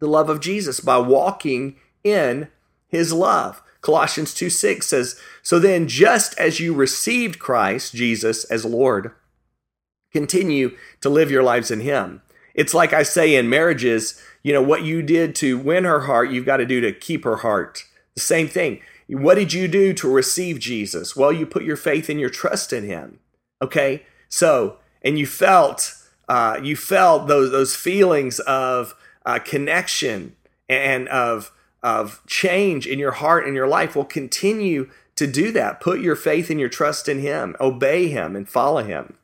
the 0.00 0.08
love 0.08 0.28
of 0.28 0.40
Jesus 0.40 0.80
by 0.80 0.98
walking 0.98 1.76
in 2.02 2.48
His 2.88 3.12
love. 3.12 3.62
Colossians 3.80 4.34
2 4.34 4.50
6 4.50 4.86
says, 4.86 5.20
So 5.42 5.58
then, 5.58 5.86
just 5.86 6.36
as 6.38 6.58
you 6.58 6.74
received 6.74 7.38
Christ, 7.38 7.94
Jesus, 7.94 8.44
as 8.44 8.64
Lord, 8.64 9.12
continue 10.12 10.76
to 11.00 11.08
live 11.08 11.30
your 11.30 11.42
lives 11.42 11.70
in 11.70 11.80
Him. 11.80 12.22
It's 12.54 12.74
like 12.74 12.92
I 12.92 13.02
say 13.02 13.34
in 13.36 13.48
marriages, 13.48 14.20
you 14.42 14.52
know, 14.52 14.62
what 14.62 14.82
you 14.82 15.02
did 15.02 15.34
to 15.36 15.58
win 15.58 15.84
her 15.84 16.00
heart, 16.00 16.30
you've 16.30 16.46
got 16.46 16.56
to 16.56 16.66
do 16.66 16.80
to 16.80 16.92
keep 16.92 17.24
her 17.24 17.36
heart. 17.36 17.84
The 18.14 18.20
same 18.20 18.48
thing. 18.48 18.80
What 19.08 19.36
did 19.36 19.52
you 19.52 19.68
do 19.68 19.92
to 19.94 20.12
receive 20.12 20.58
Jesus? 20.58 21.14
Well, 21.14 21.32
you 21.32 21.46
put 21.46 21.64
your 21.64 21.76
faith 21.76 22.08
and 22.08 22.18
your 22.18 22.30
trust 22.30 22.72
in 22.72 22.84
him. 22.84 23.20
Okay? 23.62 24.04
So, 24.28 24.78
and 25.02 25.18
you 25.18 25.26
felt 25.26 25.94
uh, 26.28 26.60
you 26.62 26.76
felt 26.76 27.28
those 27.28 27.50
those 27.50 27.74
feelings 27.74 28.40
of 28.40 28.94
uh, 29.24 29.38
connection 29.38 30.36
and 30.68 31.08
of 31.08 31.52
of 31.82 32.20
change 32.26 32.86
in 32.86 32.98
your 32.98 33.12
heart 33.12 33.46
and 33.46 33.54
your 33.54 33.68
life 33.68 33.94
will 33.94 34.04
continue 34.04 34.90
to 35.14 35.26
do 35.26 35.52
that. 35.52 35.80
Put 35.80 36.00
your 36.00 36.16
faith 36.16 36.50
and 36.50 36.60
your 36.60 36.68
trust 36.68 37.08
in 37.08 37.20
Him, 37.20 37.56
obey 37.60 38.08
Him, 38.08 38.34
and 38.36 38.48
follow 38.48 38.82
Him. 38.82 39.14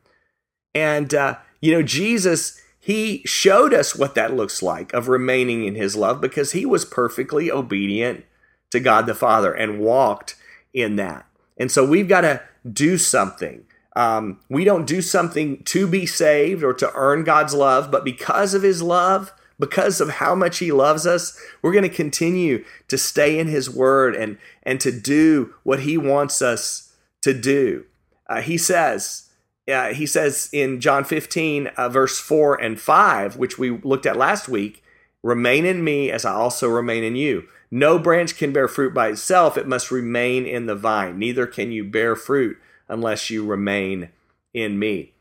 And 0.74 1.12
uh, 1.12 1.36
you 1.60 1.72
know, 1.72 1.82
Jesus 1.82 2.60
he 2.84 3.22
showed 3.24 3.72
us 3.72 3.94
what 3.94 4.16
that 4.16 4.34
looks 4.34 4.60
like 4.60 4.92
of 4.92 5.06
remaining 5.06 5.64
in 5.64 5.76
his 5.76 5.94
love 5.94 6.20
because 6.20 6.50
he 6.50 6.66
was 6.66 6.84
perfectly 6.84 7.48
obedient 7.48 8.24
to 8.72 8.80
God 8.80 9.06
the 9.06 9.14
Father 9.14 9.54
and 9.54 9.78
walked 9.78 10.34
in 10.74 10.96
that. 10.96 11.24
And 11.56 11.70
so 11.70 11.86
we've 11.86 12.08
got 12.08 12.22
to 12.22 12.42
do 12.68 12.98
something. 12.98 13.64
Um, 13.94 14.40
we 14.48 14.64
don't 14.64 14.86
do 14.86 15.02
something 15.02 15.62
to 15.64 15.86
be 15.86 16.06
saved 16.06 16.62
or 16.62 16.72
to 16.74 16.90
earn 16.94 17.24
God's 17.24 17.54
love, 17.54 17.90
but 17.90 18.04
because 18.04 18.54
of 18.54 18.62
his 18.62 18.82
love, 18.82 19.32
because 19.58 20.00
of 20.00 20.10
how 20.10 20.34
much 20.34 20.58
he 20.58 20.72
loves 20.72 21.06
us, 21.06 21.38
we're 21.60 21.72
going 21.72 21.88
to 21.88 21.94
continue 21.94 22.64
to 22.88 22.96
stay 22.96 23.38
in 23.38 23.48
his 23.48 23.68
word 23.68 24.16
and, 24.16 24.38
and 24.62 24.80
to 24.80 24.90
do 24.90 25.54
what 25.62 25.80
he 25.80 25.98
wants 25.98 26.40
us 26.40 26.94
to 27.20 27.34
do. 27.34 27.84
Uh, 28.28 28.40
he 28.40 28.56
says, 28.56 29.30
uh, 29.70 29.92
he 29.92 30.06
says 30.06 30.48
in 30.52 30.80
John 30.80 31.04
15, 31.04 31.68
uh, 31.68 31.88
verse 31.88 32.18
4 32.18 32.60
and 32.60 32.80
5, 32.80 33.36
which 33.36 33.58
we 33.58 33.70
looked 33.70 34.06
at 34.06 34.16
last 34.16 34.48
week, 34.48 34.82
remain 35.22 35.64
in 35.64 35.84
me 35.84 36.10
as 36.10 36.24
I 36.24 36.32
also 36.32 36.68
remain 36.68 37.04
in 37.04 37.14
you. 37.14 37.44
No 37.70 37.98
branch 37.98 38.36
can 38.36 38.52
bear 38.52 38.68
fruit 38.68 38.92
by 38.92 39.08
itself, 39.08 39.56
it 39.56 39.68
must 39.68 39.90
remain 39.90 40.44
in 40.44 40.66
the 40.66 40.74
vine. 40.74 41.18
Neither 41.18 41.46
can 41.46 41.70
you 41.70 41.84
bear 41.84 42.16
fruit 42.16 42.58
unless 42.88 43.30
you 43.30 43.44
remain 43.44 44.10
in 44.52 44.78
me. 44.78 45.12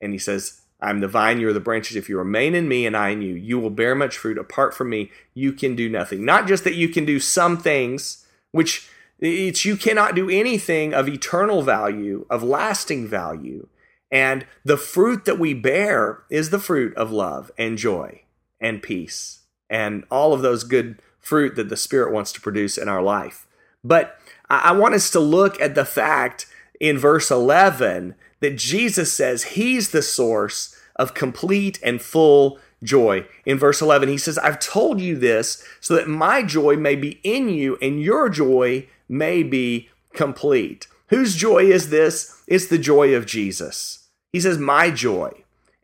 And 0.00 0.12
he 0.12 0.18
says, 0.18 0.60
I'm 0.80 1.00
the 1.00 1.08
vine, 1.08 1.40
you're 1.40 1.52
the 1.52 1.60
branches. 1.60 1.96
If 1.96 2.08
you 2.08 2.18
remain 2.18 2.54
in 2.54 2.68
me 2.68 2.86
and 2.86 2.96
I 2.96 3.10
in 3.10 3.22
you, 3.22 3.34
you 3.34 3.58
will 3.58 3.70
bear 3.70 3.94
much 3.94 4.18
fruit. 4.18 4.36
Apart 4.36 4.74
from 4.74 4.90
me, 4.90 5.10
you 5.32 5.52
can 5.52 5.74
do 5.74 5.88
nothing. 5.88 6.24
Not 6.24 6.46
just 6.46 6.64
that 6.64 6.74
you 6.74 6.88
can 6.88 7.04
do 7.04 7.18
some 7.20 7.56
things, 7.56 8.26
which 8.52 8.88
it's 9.18 9.64
you 9.64 9.76
cannot 9.76 10.14
do 10.14 10.28
anything 10.28 10.92
of 10.92 11.08
eternal 11.08 11.62
value, 11.62 12.26
of 12.28 12.42
lasting 12.42 13.08
value 13.08 13.68
and 14.14 14.46
the 14.64 14.76
fruit 14.76 15.24
that 15.24 15.40
we 15.40 15.54
bear 15.54 16.22
is 16.30 16.50
the 16.50 16.60
fruit 16.60 16.96
of 16.96 17.10
love 17.10 17.50
and 17.58 17.76
joy 17.76 18.22
and 18.60 18.80
peace 18.80 19.40
and 19.68 20.04
all 20.08 20.32
of 20.32 20.40
those 20.40 20.62
good 20.62 21.02
fruit 21.18 21.56
that 21.56 21.68
the 21.68 21.76
Spirit 21.76 22.12
wants 22.12 22.30
to 22.32 22.40
produce 22.40 22.78
in 22.78 22.88
our 22.88 23.02
life. 23.02 23.48
But 23.82 24.16
I 24.48 24.70
want 24.70 24.94
us 24.94 25.10
to 25.10 25.20
look 25.20 25.60
at 25.60 25.74
the 25.74 25.84
fact 25.84 26.46
in 26.80 26.98
verse 26.98 27.30
11 27.30 28.14
that 28.40 28.56
Jesus 28.56 29.12
says 29.12 29.44
He's 29.44 29.90
the 29.90 30.02
source 30.02 30.76
of 30.96 31.14
complete 31.14 31.78
and 31.82 32.00
full 32.00 32.58
joy. 32.82 33.26
In 33.46 33.58
verse 33.58 33.80
11, 33.80 34.08
He 34.08 34.18
says, 34.18 34.38
I've 34.38 34.58
told 34.60 35.00
you 35.00 35.16
this 35.16 35.64
so 35.80 35.94
that 35.94 36.08
my 36.08 36.42
joy 36.42 36.76
may 36.76 36.96
be 36.96 37.20
in 37.22 37.48
you 37.48 37.78
and 37.80 38.00
your 38.00 38.28
joy 38.28 38.88
may 39.08 39.42
be 39.42 39.88
complete. 40.12 40.86
Whose 41.08 41.36
joy 41.36 41.64
is 41.64 41.90
this? 41.90 42.42
It's 42.46 42.66
the 42.66 42.78
joy 42.78 43.14
of 43.14 43.26
Jesus. 43.26 44.08
He 44.32 44.40
says, 44.40 44.58
My 44.58 44.90
joy. 44.90 45.30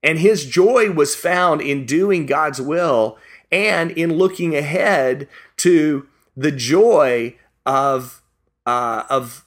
And 0.03 0.19
his 0.19 0.47
joy 0.47 0.91
was 0.91 1.15
found 1.15 1.61
in 1.61 1.85
doing 1.85 2.25
God's 2.25 2.61
will 2.61 3.19
and 3.53 3.91
in 3.91 4.17
looking 4.17 4.57
ahead 4.57 5.29
to 5.59 6.07
the 6.37 6.51
joy 6.51 7.37
of, 7.67 8.23
uh, 8.65 9.05
of 9.11 9.45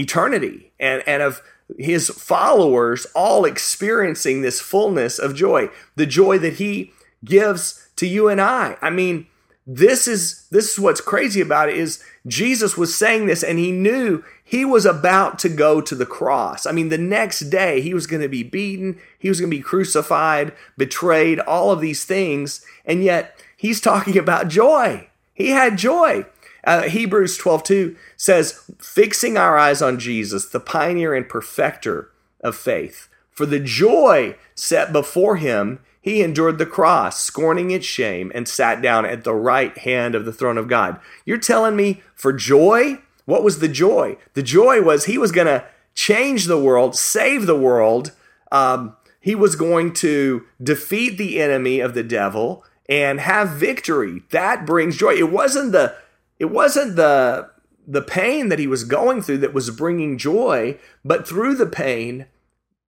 eternity 0.00 0.72
and, 0.80 1.02
and 1.06 1.22
of 1.22 1.42
his 1.78 2.08
followers 2.08 3.06
all 3.14 3.44
experiencing 3.44 4.42
this 4.42 4.60
fullness 4.60 5.18
of 5.18 5.34
joy, 5.34 5.68
the 5.96 6.06
joy 6.06 6.38
that 6.38 6.54
he 6.54 6.92
gives 7.24 7.88
to 7.96 8.06
you 8.06 8.28
and 8.28 8.40
I. 8.40 8.76
I 8.80 8.90
mean, 8.90 9.26
this 9.66 10.08
is 10.08 10.46
this 10.50 10.72
is 10.72 10.80
what's 10.80 11.00
crazy 11.00 11.40
about 11.40 11.68
it 11.68 11.76
is 11.76 12.02
Jesus 12.26 12.76
was 12.76 12.94
saying 12.94 13.26
this 13.26 13.44
and 13.44 13.58
he 13.58 13.70
knew 13.70 14.24
he 14.42 14.64
was 14.64 14.84
about 14.84 15.38
to 15.40 15.48
go 15.48 15.80
to 15.80 15.94
the 15.94 16.06
cross. 16.06 16.66
I 16.66 16.72
mean, 16.72 16.88
the 16.88 16.98
next 16.98 17.50
day 17.50 17.80
he 17.80 17.94
was 17.94 18.06
going 18.06 18.22
to 18.22 18.28
be 18.28 18.42
beaten, 18.42 18.98
he 19.18 19.28
was 19.28 19.38
going 19.38 19.50
to 19.50 19.56
be 19.56 19.62
crucified, 19.62 20.52
betrayed, 20.76 21.38
all 21.40 21.70
of 21.70 21.80
these 21.80 22.04
things, 22.04 22.64
and 22.84 23.04
yet 23.04 23.40
he's 23.56 23.80
talking 23.80 24.18
about 24.18 24.48
joy. 24.48 25.08
He 25.34 25.50
had 25.50 25.78
joy. 25.78 26.26
Uh, 26.64 26.82
Hebrews 26.82 27.38
12:2 27.38 27.96
says, 28.16 28.60
"Fixing 28.78 29.36
our 29.36 29.56
eyes 29.56 29.80
on 29.80 29.98
Jesus, 29.98 30.46
the 30.46 30.60
pioneer 30.60 31.14
and 31.14 31.28
perfecter 31.28 32.10
of 32.42 32.56
faith, 32.56 33.08
for 33.30 33.46
the 33.46 33.60
joy 33.60 34.36
set 34.54 34.92
before 34.92 35.36
him, 35.36 35.78
he 36.00 36.22
endured 36.22 36.58
the 36.58 36.66
cross, 36.66 37.20
scorning 37.20 37.70
its 37.70 37.86
shame, 37.86 38.32
and 38.34 38.48
sat 38.48 38.80
down 38.80 39.04
at 39.04 39.24
the 39.24 39.34
right 39.34 39.76
hand 39.78 40.14
of 40.14 40.24
the 40.24 40.32
throne 40.32 40.56
of 40.56 40.68
God. 40.68 40.98
You're 41.24 41.38
telling 41.38 41.76
me 41.76 42.02
for 42.14 42.32
joy? 42.32 42.98
What 43.26 43.44
was 43.44 43.58
the 43.58 43.68
joy? 43.68 44.16
The 44.34 44.42
joy 44.42 44.82
was 44.82 45.04
he 45.04 45.18
was 45.18 45.32
going 45.32 45.46
to 45.46 45.64
change 45.94 46.46
the 46.46 46.58
world, 46.58 46.96
save 46.96 47.46
the 47.46 47.58
world. 47.58 48.12
Um, 48.50 48.96
he 49.20 49.34
was 49.34 49.56
going 49.56 49.92
to 49.94 50.46
defeat 50.62 51.18
the 51.18 51.40
enemy 51.40 51.80
of 51.80 51.94
the 51.94 52.02
devil 52.02 52.64
and 52.88 53.20
have 53.20 53.50
victory. 53.50 54.22
That 54.30 54.66
brings 54.66 54.96
joy. 54.96 55.14
It 55.14 55.30
wasn't 55.30 55.72
the 55.72 55.94
it 56.40 56.50
wasn't 56.50 56.96
the 56.96 57.50
the 57.86 58.02
pain 58.02 58.48
that 58.48 58.58
he 58.58 58.66
was 58.66 58.84
going 58.84 59.20
through 59.20 59.38
that 59.38 59.54
was 59.54 59.70
bringing 59.70 60.16
joy, 60.18 60.78
but 61.04 61.26
through 61.26 61.54
the 61.54 61.66
pain 61.66 62.26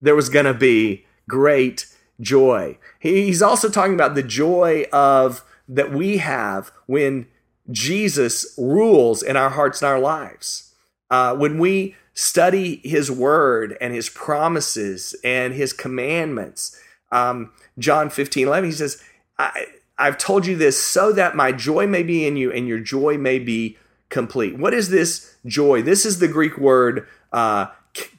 there 0.01 0.17
was 0.17 0.29
going 0.29 0.45
to 0.45 0.55
be 0.55 1.05
great 1.29 1.87
joy. 2.21 2.77
He's 2.99 3.43
also 3.43 3.69
talking 3.69 3.95
about 3.95 4.15
the 4.15 4.23
joy 4.23 4.87
of 4.93 5.45
that 5.69 5.93
we 5.93 6.19
have 6.19 6.73
when 6.87 7.27
Jesus 7.71 8.55
rules 8.59 9.23
in 9.23 9.37
our 9.37 9.51
hearts 9.51 9.81
and 9.81 9.89
our 9.89 10.01
lives. 10.01 10.75
Uh, 11.11 11.35
when 11.37 11.59
we 11.59 11.95
study 12.15 12.81
his 12.85 13.11
word 13.11 13.77
and 13.81 13.95
his 13.95 14.09
promises 14.09 15.15
and 15.25 15.55
his 15.55 15.73
commandments, 15.73 16.79
um, 17.11 17.53
John 17.79 18.11
15, 18.11 18.47
11, 18.47 18.71
he 18.71 18.77
says, 18.77 19.03
I, 19.39 19.67
I've 19.99 20.19
told 20.19 20.47
you 20.47 20.57
this 20.57 20.83
so 20.83 21.13
that 21.13 21.37
my 21.37 21.53
joy 21.53 21.87
may 21.87 22.03
be 22.03 22.27
in 22.27 22.37
you 22.37 22.51
and 22.53 22.67
your 22.67 22.81
joy 22.81 23.19
may 23.19 23.39
be 23.39 23.79
complete. 24.09 24.59
What 24.59 24.75
is 24.75 24.91
this 24.91 25.37
joy? 25.47 25.83
This 25.83 26.05
is 26.05 26.19
the 26.19 26.29
Greek 26.29 26.59
word 26.59 27.07
uh, 27.33 27.67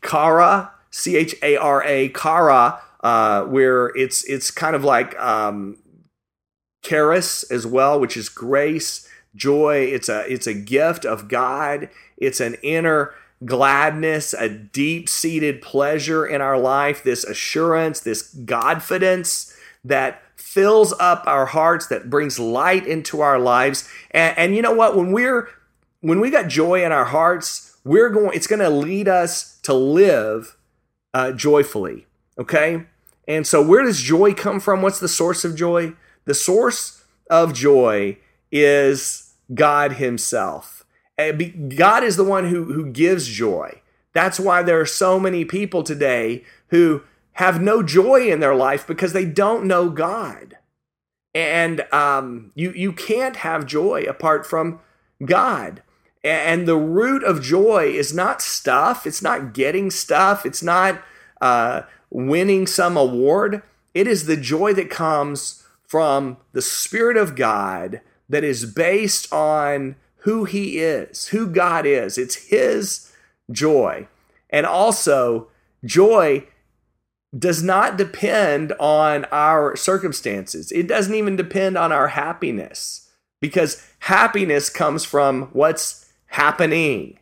chara, 0.04 0.72
C 0.92 1.16
H 1.16 1.36
A 1.42 1.56
R 1.58 1.84
A, 1.84 2.10
chara, 2.10 2.80
uh, 3.02 3.44
where 3.44 3.88
it's 3.96 4.24
it's 4.26 4.52
kind 4.52 4.76
of 4.76 4.84
like 4.84 5.18
um, 5.20 5.78
charis 6.84 7.44
as 7.52 7.66
well, 7.66 8.00
which 8.00 8.18
is 8.18 8.30
grace, 8.30 9.08
joy. 9.36 9.88
It's 9.92 10.10
a 10.10 10.32
it's 10.32 10.48
a 10.48 10.54
gift 10.54 11.06
of 11.06 11.28
God. 11.28 11.90
It's 12.18 12.40
an 12.40 12.56
inner 12.64 13.14
gladness, 13.46 14.34
a 14.34 14.50
deep 14.50 15.10
seated 15.10 15.62
pleasure 15.62 16.26
in 16.26 16.42
our 16.42 16.58
life, 16.58 17.04
this 17.04 17.24
assurance, 17.24 18.00
this 18.00 18.34
godfidence 18.34 19.56
that 19.84 20.23
fills 20.54 20.94
up 21.00 21.24
our 21.26 21.48
hearts, 21.48 21.88
that 21.88 22.10
brings 22.10 22.38
light 22.38 22.86
into 22.86 23.22
our 23.22 23.40
lives. 23.40 23.90
And, 24.12 24.38
and 24.38 24.56
you 24.56 24.62
know 24.62 24.74
what? 24.74 24.96
When 24.96 25.12
we're 25.12 25.50
when 26.02 26.20
we 26.20 26.30
got 26.30 26.48
joy 26.48 26.84
in 26.86 26.92
our 26.92 27.06
hearts, 27.06 27.78
we're 27.84 28.10
going. 28.10 28.32
It's 28.36 28.48
going 28.48 28.60
to 28.60 28.70
lead 28.70 29.08
us 29.08 29.58
to 29.64 29.74
live 29.74 30.56
uh, 31.14 31.32
joyfully. 31.32 32.06
Okay. 32.38 32.86
And 33.28 33.48
so, 33.48 33.66
where 33.66 33.84
does 33.84 34.02
joy 34.02 34.34
come 34.34 34.60
from? 34.60 34.82
What's 34.82 35.00
the 35.00 35.08
source 35.08 35.44
of 35.44 35.56
joy? 35.56 35.94
The 36.26 36.34
source 36.34 37.04
of 37.30 37.54
joy 37.54 38.18
is 38.52 39.34
God 39.54 39.94
Himself. 39.94 40.86
God 41.18 42.04
is 42.04 42.16
the 42.16 42.24
one 42.24 42.50
who, 42.50 42.74
who 42.74 42.92
gives 42.92 43.28
joy. 43.28 43.82
That's 44.14 44.40
why 44.40 44.62
there 44.62 44.80
are 44.80 44.86
so 44.86 45.20
many 45.20 45.46
people 45.46 45.84
today 45.84 46.44
who 46.68 47.04
have 47.34 47.62
no 47.62 47.84
joy 47.84 48.32
in 48.32 48.40
their 48.40 48.56
life 48.56 48.86
because 48.86 49.14
they 49.14 49.26
don't 49.26 49.66
know 49.66 49.90
God. 49.90 50.58
And 51.34 51.82
um, 51.92 52.52
you, 52.54 52.72
you 52.74 52.94
can't 52.94 53.38
have 53.38 53.66
joy 53.66 54.04
apart 54.04 54.46
from 54.46 54.80
God. 55.24 55.82
And 56.24 56.68
the 56.68 56.78
root 56.78 57.24
of 57.24 57.42
joy 57.42 57.86
is 57.88 58.14
not 58.14 58.42
stuff, 58.42 59.06
it's 59.06 59.22
not 59.22 59.54
getting 59.54 59.92
stuff, 59.92 60.46
it's 60.46 60.64
not 60.64 61.02
uh, 61.42 61.82
winning 62.10 62.66
some 62.66 62.96
award. 62.96 63.62
It 63.94 64.08
is 64.08 64.26
the 64.26 64.38
joy 64.38 64.74
that 64.74 64.90
comes 64.90 65.64
from 65.86 66.38
the 66.54 66.62
Spirit 66.62 67.18
of 67.18 67.36
God 67.36 68.02
that 68.30 68.44
is 68.44 68.66
based 68.66 69.32
on 69.34 69.96
who 70.18 70.46
He 70.46 70.78
is, 70.80 71.28
who 71.28 71.48
God 71.48 71.86
is. 71.86 72.18
It's 72.18 72.48
His 72.48 73.12
joy. 73.52 74.08
And 74.50 74.66
also, 74.66 75.50
joy 75.84 76.48
does 77.38 77.64
not 77.64 77.98
depend 77.98 78.74
on 78.80 79.26
our 79.32 79.76
circumstances. 79.76 80.72
It 80.72 80.88
doesn't 80.88 81.16
even 81.16 81.36
depend 81.36 81.78
on 81.78 81.92
our 81.92 82.10
happiness 82.10 83.12
because 83.42 83.86
happiness 84.00 84.70
comes 84.70 85.04
from 85.04 85.44
what's 85.54 86.12
happening. 86.28 87.20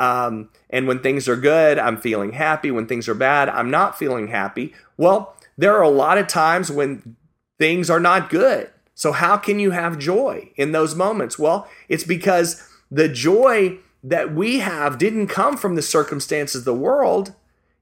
Um, 0.00 0.50
and 0.70 0.88
when 0.88 0.98
things 0.98 1.28
are 1.28 1.36
good, 1.36 1.78
I'm 1.78 1.96
feeling 1.96 2.32
happy. 2.32 2.70
When 2.70 2.86
things 2.86 3.08
are 3.08 3.14
bad, 3.14 3.48
I'm 3.48 3.70
not 3.70 3.98
feeling 3.98 4.28
happy. 4.28 4.74
Well, 4.96 5.36
there 5.56 5.76
are 5.76 5.82
a 5.82 5.88
lot 5.88 6.18
of 6.18 6.26
times 6.26 6.70
when 6.70 7.16
things 7.58 7.88
are 7.88 8.00
not 8.00 8.30
good. 8.30 8.70
So, 8.94 9.12
how 9.12 9.36
can 9.36 9.58
you 9.58 9.70
have 9.70 9.98
joy 9.98 10.50
in 10.56 10.72
those 10.72 10.94
moments? 10.94 11.38
Well, 11.38 11.68
it's 11.88 12.04
because 12.04 12.68
the 12.90 13.08
joy 13.08 13.78
that 14.02 14.34
we 14.34 14.58
have 14.58 14.98
didn't 14.98 15.28
come 15.28 15.56
from 15.56 15.76
the 15.76 15.82
circumstances 15.82 16.60
of 16.60 16.64
the 16.64 16.74
world, 16.74 17.34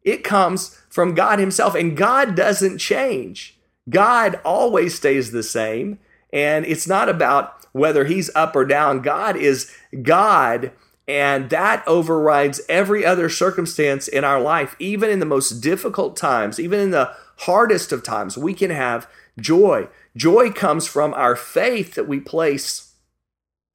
it 0.03 0.25
comes 0.25 0.81
from 0.89 1.15
God 1.15 1.39
Himself. 1.39 1.75
And 1.75 1.97
God 1.97 2.35
doesn't 2.35 2.79
change, 2.79 3.59
God 3.89 4.41
always 4.45 4.95
stays 4.95 5.33
the 5.33 5.43
same. 5.43 5.99
And 6.33 6.65
it's 6.65 6.87
not 6.87 7.09
about 7.09 7.67
whether 7.73 8.05
He's 8.05 8.31
up 8.35 8.55
or 8.55 8.65
down. 8.65 9.03
God 9.03 9.37
is 9.37 9.73
God, 10.03 10.73
and 11.09 11.51
that 11.51 11.83
overrides 11.87 12.61
every 12.69 13.05
other 13.05 13.29
circumstance 13.29 14.07
in 14.07 14.23
our 14.23 14.41
life. 14.41 14.77
Even 14.79 15.11
in 15.11 15.19
the 15.19 15.27
most 15.27 15.61
difficult 15.61 16.17
times, 16.17 16.61
even 16.61 16.79
in 16.79 16.91
the 16.93 17.13
hardest 17.39 17.91
of 17.91 18.05
times, 18.05 18.39
we 18.39 18.55
can 18.55 18.71
have 18.71 19.09
joy. 19.41 19.89
Joy 20.17 20.51
comes 20.51 20.87
from 20.87 21.15
our 21.15 21.35
faith 21.35 21.95
that 21.95 22.09
we 22.09 22.21
place 22.21 22.95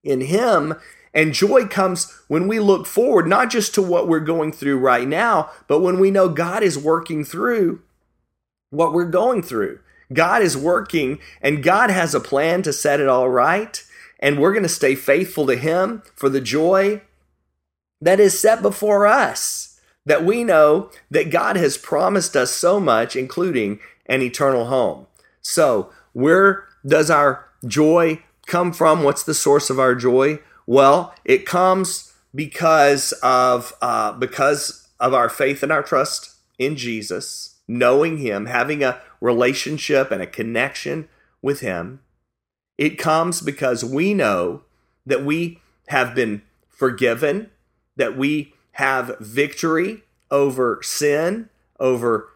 in 0.04 0.22
Him 0.22 0.76
and 1.16 1.34
joy 1.34 1.66
comes 1.66 2.14
when 2.28 2.46
we 2.46 2.60
look 2.60 2.86
forward, 2.86 3.26
not 3.26 3.50
just 3.50 3.74
to 3.76 3.82
what 3.82 4.10
we're 4.10 4.20
going 4.20 4.52
through 4.52 4.78
right 4.78 5.08
now, 5.08 5.50
but 5.68 5.80
when 5.80 5.98
we 5.98 6.12
know 6.12 6.28
God 6.28 6.62
is 6.62 6.78
working 6.78 7.24
through 7.24 7.82
what 8.70 8.92
we're 8.92 9.06
going 9.06 9.42
through. 9.42 9.80
God 10.12 10.42
is 10.42 10.58
working 10.58 11.20
and 11.42 11.64
God 11.64 11.90
has 11.90 12.14
a 12.14 12.20
plan 12.20 12.62
to 12.64 12.74
set 12.74 13.00
it 13.00 13.08
all 13.08 13.30
right. 13.30 13.82
And 14.20 14.40
we're 14.40 14.52
going 14.52 14.64
to 14.64 14.70
stay 14.70 14.94
faithful 14.94 15.48
to 15.48 15.56
Him 15.56 16.04
for 16.16 16.28
the 16.28 16.42
joy 16.42 17.02
that 18.02 18.20
is 18.20 18.38
set 18.38 18.62
before 18.62 19.08
us. 19.08 19.80
That 20.06 20.24
we 20.24 20.44
know 20.44 20.92
that 21.10 21.32
God 21.32 21.56
has 21.56 21.80
promised 21.80 22.36
us 22.36 22.52
so 22.52 22.80
much, 22.80 23.16
including 23.16 23.80
an 24.06 24.22
eternal 24.22 24.66
home. 24.66 25.08
So, 25.42 25.92
where 26.14 26.68
does 26.86 27.10
our 27.10 27.48
joy 27.66 28.22
come 28.46 28.72
from? 28.72 29.02
What's 29.02 29.24
the 29.24 29.34
source 29.34 29.72
of 29.72 29.80
our 29.80 29.96
joy? 29.96 30.40
Well, 30.66 31.14
it 31.24 31.46
comes 31.46 32.14
because 32.34 33.12
of 33.24 33.74
uh, 33.82 34.14
because 34.14 34.88
of 35.00 35.14
our 35.14 35.30
faith 35.30 35.64
and 35.64 35.72
our 35.72 35.84
trust 35.84 36.36
in 36.58 36.76
Jesus, 36.76 37.58
knowing 37.68 38.18
Him, 38.18 38.48
having 38.48 38.84
a 38.84 39.00
relationship 39.22 40.12
and 40.12 40.22
a 40.22 40.28
connection 40.28 41.08
with 41.42 41.60
Him. 41.60 42.02
It 42.78 42.98
comes 42.98 43.42
because 43.42 43.86
we 43.86 44.14
know 44.14 44.64
that 45.06 45.24
we 45.24 45.62
have 45.88 46.16
been 46.16 46.42
forgiven, 46.68 47.52
that 47.96 48.18
we 48.18 48.54
have 48.74 49.18
victory 49.20 50.04
over 50.30 50.80
sin, 50.82 51.50
over 51.80 52.30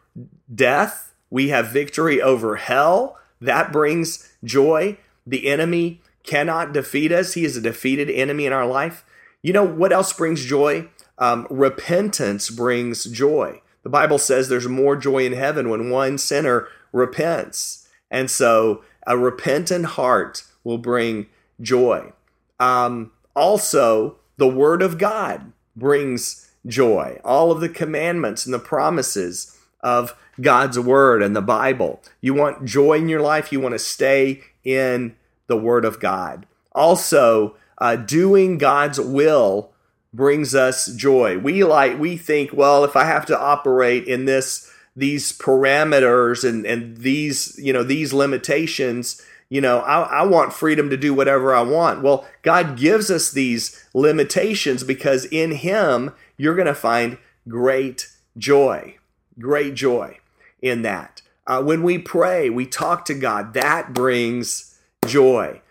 death. 0.53 1.13
We 1.29 1.49
have 1.49 1.67
victory 1.67 2.21
over 2.21 2.55
hell. 2.55 3.17
That 3.41 3.71
brings 3.71 4.33
joy. 4.43 4.97
The 5.27 5.47
enemy 5.47 6.01
cannot 6.23 6.73
defeat 6.73 7.11
us. 7.11 7.33
He 7.33 7.45
is 7.45 7.57
a 7.57 7.61
defeated 7.61 8.09
enemy 8.09 8.45
in 8.45 8.53
our 8.53 8.67
life. 8.67 9.05
You 9.41 9.53
know 9.53 9.63
what 9.63 9.91
else 9.91 10.11
brings 10.13 10.43
joy? 10.43 10.89
Um, 11.17 11.47
repentance 11.49 12.49
brings 12.49 13.05
joy. 13.05 13.61
The 13.83 13.89
Bible 13.89 14.17
says 14.17 14.49
there's 14.49 14.67
more 14.67 14.95
joy 14.95 15.25
in 15.25 15.33
heaven 15.33 15.69
when 15.69 15.89
one 15.89 16.17
sinner 16.17 16.67
repents. 16.91 17.87
And 18.11 18.29
so 18.29 18.83
a 19.07 19.17
repentant 19.17 19.85
heart 19.85 20.43
will 20.63 20.77
bring 20.77 21.27
joy. 21.61 22.11
Um, 22.59 23.11
also, 23.35 24.17
the 24.37 24.47
Word 24.47 24.81
of 24.81 24.97
God 24.97 25.51
brings 25.75 26.51
joy. 26.65 27.19
All 27.23 27.51
of 27.51 27.61
the 27.61 27.69
commandments 27.69 28.45
and 28.45 28.53
the 28.53 28.59
promises 28.59 29.57
of 29.81 30.15
God's 30.41 30.77
Word 30.77 31.21
and 31.21 31.35
the 31.35 31.41
Bible. 31.41 32.01
You 32.21 32.33
want 32.33 32.65
joy 32.65 32.97
in 32.97 33.09
your 33.09 33.21
life, 33.21 33.51
you 33.51 33.59
want 33.59 33.73
to 33.73 33.79
stay 33.79 34.41
in 34.63 35.15
the 35.49 35.57
Word 35.57 35.83
of 35.83 35.99
God. 35.99 36.45
Also, 36.71 37.57
uh, 37.79 37.97
doing 37.97 38.57
God's 38.57 39.01
will 39.01 39.71
brings 40.13 40.55
us 40.55 40.87
joy. 40.87 41.37
We 41.37 41.63
like 41.63 41.99
we 41.99 42.15
think, 42.15 42.53
well, 42.53 42.85
if 42.85 42.95
I 42.95 43.03
have 43.03 43.25
to 43.25 43.39
operate 43.39 44.05
in 44.05 44.25
this 44.25 44.71
these 44.95 45.37
parameters 45.37 46.47
and 46.47 46.65
and 46.65 46.97
these 46.97 47.59
you 47.61 47.73
know 47.73 47.83
these 47.83 48.13
limitations, 48.13 49.21
you 49.49 49.61
know, 49.61 49.79
I, 49.79 50.21
I 50.21 50.23
want 50.23 50.53
freedom 50.53 50.89
to 50.89 50.97
do 50.97 51.13
whatever 51.13 51.53
I 51.53 51.61
want. 51.61 52.01
Well, 52.01 52.27
God 52.43 52.77
gives 52.77 53.09
us 53.09 53.31
these 53.31 53.83
limitations 53.93 54.83
because 54.83 55.25
in 55.25 55.51
Him 55.51 56.13
you're 56.37 56.55
going 56.55 56.67
to 56.67 56.75
find 56.75 57.17
great 57.47 58.09
joy, 58.37 58.97
great 59.39 59.73
joy 59.73 60.19
in 60.61 60.83
that. 60.83 61.21
Uh, 61.47 61.63
when 61.63 61.81
we 61.81 61.97
pray, 61.97 62.49
we 62.49 62.65
talk 62.65 63.05
to 63.05 63.15
God. 63.15 63.53
That 63.55 63.91
brings 63.91 64.78
joy. 65.09 65.61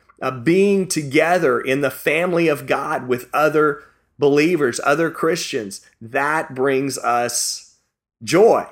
Being 0.42 0.88
together 0.88 1.60
in 1.60 1.80
the 1.80 1.90
family 1.90 2.48
of 2.48 2.66
God 2.66 3.06
with 3.06 3.28
other 3.32 3.84
believers, 4.18 4.80
other 4.84 5.10
Christians, 5.10 5.86
that 6.00 6.54
brings 6.54 6.98
us 6.98 7.76
joy. 8.22 8.66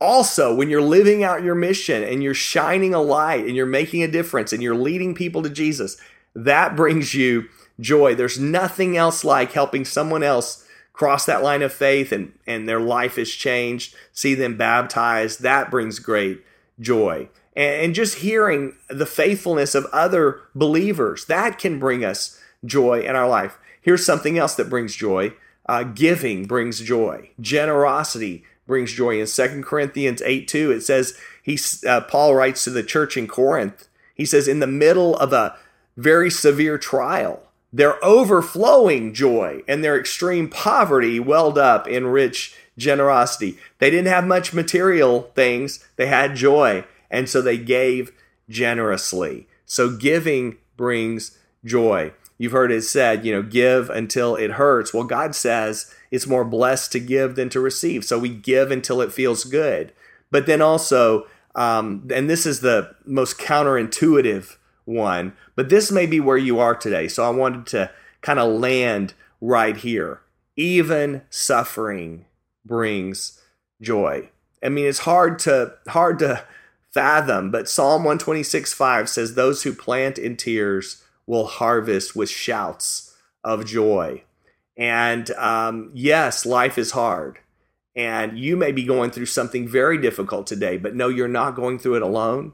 Also, 0.00 0.54
when 0.54 0.68
you're 0.68 0.82
living 0.82 1.24
out 1.24 1.42
your 1.42 1.54
mission 1.54 2.02
and 2.02 2.22
you're 2.22 2.34
shining 2.34 2.94
a 2.94 3.00
light 3.00 3.44
and 3.46 3.56
you're 3.56 3.66
making 3.66 4.02
a 4.02 4.08
difference 4.08 4.52
and 4.52 4.62
you're 4.62 4.74
leading 4.74 5.14
people 5.14 5.42
to 5.42 5.50
Jesus, 5.50 5.96
that 6.34 6.76
brings 6.76 7.14
you 7.14 7.48
joy. 7.80 8.14
There's 8.14 8.38
nothing 8.38 8.96
else 8.96 9.24
like 9.24 9.52
helping 9.52 9.84
someone 9.84 10.22
else 10.22 10.64
cross 10.92 11.26
that 11.26 11.42
line 11.42 11.62
of 11.62 11.72
faith 11.72 12.10
and, 12.10 12.32
and 12.46 12.68
their 12.68 12.80
life 12.80 13.18
is 13.18 13.32
changed, 13.32 13.94
see 14.12 14.34
them 14.34 14.56
baptized. 14.56 15.42
That 15.42 15.70
brings 15.70 16.00
great 16.00 16.44
joy 16.80 17.28
and 17.58 17.94
just 17.94 18.18
hearing 18.18 18.76
the 18.88 19.06
faithfulness 19.06 19.74
of 19.74 19.84
other 19.86 20.40
believers 20.54 21.24
that 21.24 21.58
can 21.58 21.78
bring 21.80 22.04
us 22.04 22.40
joy 22.64 23.00
in 23.00 23.16
our 23.16 23.28
life. 23.28 23.58
Here's 23.80 24.06
something 24.06 24.38
else 24.38 24.54
that 24.54 24.70
brings 24.70 24.94
joy. 24.94 25.32
Uh, 25.66 25.82
giving 25.82 26.46
brings 26.46 26.80
joy. 26.80 27.30
Generosity 27.40 28.44
brings 28.66 28.92
joy. 28.92 29.20
In 29.20 29.26
2 29.26 29.62
corinthians 29.62 30.22
8 30.22 30.46
2 30.46 30.70
it 30.70 30.82
says 30.82 31.18
he 31.42 31.58
uh, 31.86 32.02
paul 32.02 32.34
writes 32.34 32.64
to 32.64 32.70
the 32.70 32.82
church 32.82 33.16
in 33.16 33.26
corinth. 33.26 33.88
He 34.14 34.24
says 34.24 34.46
in 34.46 34.60
the 34.60 34.66
middle 34.66 35.16
of 35.16 35.32
a 35.32 35.56
very 35.96 36.30
severe 36.30 36.78
trial 36.78 37.42
their 37.72 38.02
overflowing 38.02 39.12
joy 39.12 39.62
and 39.68 39.84
their 39.84 39.98
extreme 39.98 40.48
poverty 40.48 41.20
welled 41.20 41.58
up 41.58 41.86
in 41.86 42.06
rich 42.06 42.56
generosity. 42.78 43.58
They 43.78 43.90
didn't 43.90 44.06
have 44.06 44.26
much 44.26 44.54
material 44.54 45.30
things. 45.34 45.84
They 45.96 46.06
had 46.06 46.34
joy 46.34 46.84
and 47.10 47.28
so 47.28 47.40
they 47.40 47.58
gave 47.58 48.12
generously. 48.48 49.46
So 49.66 49.94
giving 49.96 50.56
brings 50.76 51.38
joy. 51.64 52.12
You've 52.38 52.52
heard 52.52 52.70
it 52.70 52.82
said, 52.82 53.24
you 53.24 53.32
know, 53.32 53.42
give 53.42 53.90
until 53.90 54.36
it 54.36 54.52
hurts. 54.52 54.94
Well, 54.94 55.04
God 55.04 55.34
says 55.34 55.92
it's 56.10 56.26
more 56.26 56.44
blessed 56.44 56.92
to 56.92 57.00
give 57.00 57.34
than 57.34 57.48
to 57.50 57.60
receive. 57.60 58.04
So 58.04 58.18
we 58.18 58.28
give 58.28 58.70
until 58.70 59.00
it 59.00 59.12
feels 59.12 59.44
good. 59.44 59.92
But 60.30 60.46
then 60.46 60.62
also, 60.62 61.26
um, 61.54 62.08
and 62.14 62.30
this 62.30 62.46
is 62.46 62.60
the 62.60 62.94
most 63.04 63.38
counterintuitive 63.38 64.56
one, 64.84 65.34
but 65.56 65.68
this 65.68 65.90
may 65.90 66.06
be 66.06 66.20
where 66.20 66.36
you 66.36 66.60
are 66.60 66.74
today. 66.74 67.08
So 67.08 67.24
I 67.24 67.30
wanted 67.30 67.66
to 67.68 67.90
kind 68.22 68.38
of 68.38 68.52
land 68.52 69.14
right 69.40 69.76
here. 69.76 70.20
Even 70.56 71.22
suffering 71.30 72.24
brings 72.64 73.40
joy. 73.80 74.30
I 74.62 74.68
mean, 74.68 74.86
it's 74.86 75.00
hard 75.00 75.38
to 75.40 75.74
hard 75.88 76.18
to 76.20 76.44
fathom. 76.92 77.50
But 77.50 77.68
Psalm 77.68 78.02
126 78.04 78.72
5 78.72 79.08
says, 79.08 79.34
Those 79.34 79.62
who 79.62 79.72
plant 79.72 80.18
in 80.18 80.36
tears 80.36 81.04
will 81.26 81.46
harvest 81.46 82.16
with 82.16 82.30
shouts 82.30 83.16
of 83.44 83.66
joy. 83.66 84.22
And 84.76 85.30
um, 85.32 85.90
yes, 85.94 86.46
life 86.46 86.78
is 86.78 86.92
hard. 86.92 87.38
And 87.96 88.38
you 88.38 88.56
may 88.56 88.70
be 88.70 88.84
going 88.84 89.10
through 89.10 89.26
something 89.26 89.66
very 89.66 89.98
difficult 90.00 90.46
today, 90.46 90.76
but 90.76 90.94
no, 90.94 91.08
you're 91.08 91.26
not 91.26 91.56
going 91.56 91.80
through 91.80 91.96
it 91.96 92.02
alone. 92.02 92.52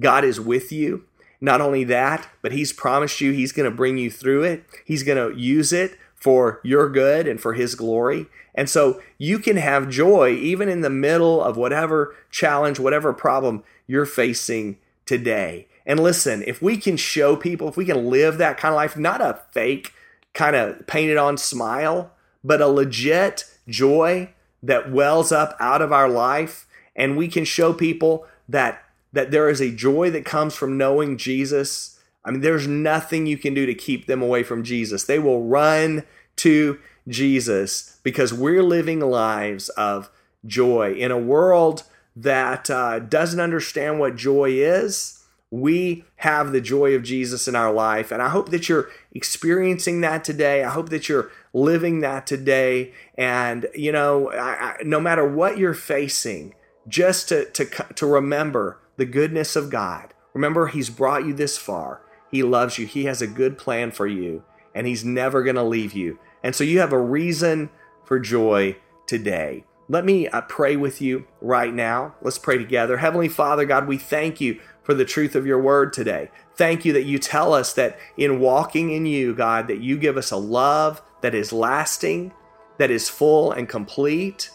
God 0.00 0.24
is 0.24 0.40
with 0.40 0.72
you. 0.72 1.04
Not 1.38 1.60
only 1.60 1.84
that, 1.84 2.28
but 2.40 2.52
He's 2.52 2.72
promised 2.72 3.20
you 3.20 3.32
He's 3.32 3.52
going 3.52 3.70
to 3.70 3.76
bring 3.76 3.98
you 3.98 4.10
through 4.10 4.44
it. 4.44 4.64
He's 4.86 5.02
going 5.02 5.18
to 5.18 5.38
use 5.38 5.72
it 5.72 5.98
for 6.14 6.60
your 6.64 6.88
good 6.88 7.28
and 7.28 7.38
for 7.38 7.52
His 7.52 7.74
glory. 7.74 8.26
And 8.54 8.70
so 8.70 9.02
you 9.18 9.38
can 9.38 9.58
have 9.58 9.90
joy 9.90 10.30
even 10.30 10.70
in 10.70 10.80
the 10.80 10.88
middle 10.88 11.42
of 11.42 11.58
whatever 11.58 12.16
challenge, 12.30 12.78
whatever 12.78 13.12
problem 13.12 13.62
you're 13.86 14.06
facing 14.06 14.78
today. 15.04 15.68
And 15.86 16.00
listen, 16.00 16.42
if 16.46 16.60
we 16.60 16.76
can 16.76 16.96
show 16.96 17.36
people, 17.36 17.68
if 17.68 17.76
we 17.76 17.84
can 17.84 18.10
live 18.10 18.38
that 18.38 18.58
kind 18.58 18.72
of 18.72 18.76
life, 18.76 18.96
not 18.96 19.20
a 19.20 19.40
fake 19.52 19.92
kind 20.34 20.56
of 20.56 20.86
painted 20.86 21.16
on 21.16 21.38
smile, 21.38 22.10
but 22.42 22.60
a 22.60 22.66
legit 22.66 23.44
joy 23.68 24.30
that 24.62 24.90
wells 24.90 25.32
up 25.32 25.56
out 25.60 25.80
of 25.80 25.92
our 25.92 26.08
life, 26.08 26.66
and 26.94 27.16
we 27.16 27.28
can 27.28 27.44
show 27.44 27.72
people 27.72 28.26
that 28.48 28.82
that 29.12 29.30
there 29.30 29.48
is 29.48 29.60
a 29.62 29.70
joy 29.70 30.10
that 30.10 30.26
comes 30.26 30.54
from 30.54 30.76
knowing 30.76 31.16
Jesus. 31.16 31.98
I 32.24 32.30
mean, 32.32 32.42
there's 32.42 32.66
nothing 32.66 33.26
you 33.26 33.38
can 33.38 33.54
do 33.54 33.64
to 33.64 33.74
keep 33.74 34.06
them 34.06 34.20
away 34.20 34.42
from 34.42 34.62
Jesus. 34.62 35.04
They 35.04 35.18
will 35.18 35.44
run 35.44 36.02
to 36.36 36.78
Jesus 37.08 37.98
because 38.02 38.34
we're 38.34 38.62
living 38.62 39.00
lives 39.00 39.68
of 39.70 40.10
joy 40.44 40.94
in 40.94 41.10
a 41.10 41.18
world 41.18 41.84
that 42.16 42.70
uh, 42.70 42.98
doesn't 42.98 43.40
understand 43.40 44.00
what 44.00 44.16
joy 44.16 44.50
is. 44.50 45.24
We 45.50 46.04
have 46.16 46.50
the 46.50 46.60
joy 46.60 46.94
of 46.94 47.04
Jesus 47.04 47.46
in 47.46 47.54
our 47.54 47.72
life. 47.72 48.10
And 48.10 48.20
I 48.20 48.30
hope 48.30 48.48
that 48.48 48.68
you're 48.68 48.88
experiencing 49.12 50.00
that 50.00 50.24
today. 50.24 50.64
I 50.64 50.70
hope 50.70 50.88
that 50.88 51.08
you're 51.08 51.30
living 51.52 52.00
that 52.00 52.26
today. 52.26 52.92
And, 53.16 53.66
you 53.74 53.92
know, 53.92 54.32
I, 54.32 54.36
I, 54.38 54.76
no 54.84 54.98
matter 54.98 55.26
what 55.26 55.58
you're 55.58 55.74
facing, 55.74 56.54
just 56.88 57.28
to, 57.28 57.44
to, 57.50 57.64
to 57.94 58.06
remember 58.06 58.78
the 58.96 59.06
goodness 59.06 59.56
of 59.56 59.70
God. 59.70 60.14
Remember, 60.34 60.66
He's 60.66 60.90
brought 60.90 61.24
you 61.24 61.32
this 61.32 61.58
far. 61.58 62.02
He 62.30 62.42
loves 62.42 62.78
you. 62.78 62.86
He 62.86 63.04
has 63.04 63.22
a 63.22 63.26
good 63.26 63.58
plan 63.58 63.90
for 63.90 64.06
you, 64.06 64.42
and 64.74 64.86
He's 64.86 65.04
never 65.04 65.42
going 65.42 65.56
to 65.56 65.62
leave 65.62 65.92
you. 65.92 66.18
And 66.42 66.54
so 66.54 66.64
you 66.64 66.80
have 66.80 66.92
a 66.92 67.00
reason 67.00 67.70
for 68.04 68.18
joy 68.18 68.76
today. 69.06 69.64
Let 69.88 70.04
me 70.04 70.26
uh, 70.26 70.40
pray 70.42 70.76
with 70.76 71.00
you 71.00 71.26
right 71.40 71.72
now. 71.72 72.14
Let's 72.20 72.38
pray 72.38 72.58
together. 72.58 72.96
Heavenly 72.96 73.28
Father, 73.28 73.64
God, 73.64 73.86
we 73.86 73.98
thank 73.98 74.40
you 74.40 74.60
for 74.82 74.94
the 74.94 75.04
truth 75.04 75.36
of 75.36 75.46
your 75.46 75.60
word 75.60 75.92
today. 75.92 76.30
Thank 76.56 76.84
you 76.84 76.92
that 76.94 77.04
you 77.04 77.18
tell 77.18 77.52
us 77.54 77.72
that 77.74 77.98
in 78.16 78.40
walking 78.40 78.90
in 78.90 79.06
you, 79.06 79.34
God, 79.34 79.68
that 79.68 79.80
you 79.80 79.96
give 79.96 80.16
us 80.16 80.30
a 80.30 80.36
love 80.36 81.02
that 81.20 81.34
is 81.34 81.52
lasting, 81.52 82.32
that 82.78 82.90
is 82.90 83.08
full 83.08 83.52
and 83.52 83.68
complete, 83.68 84.50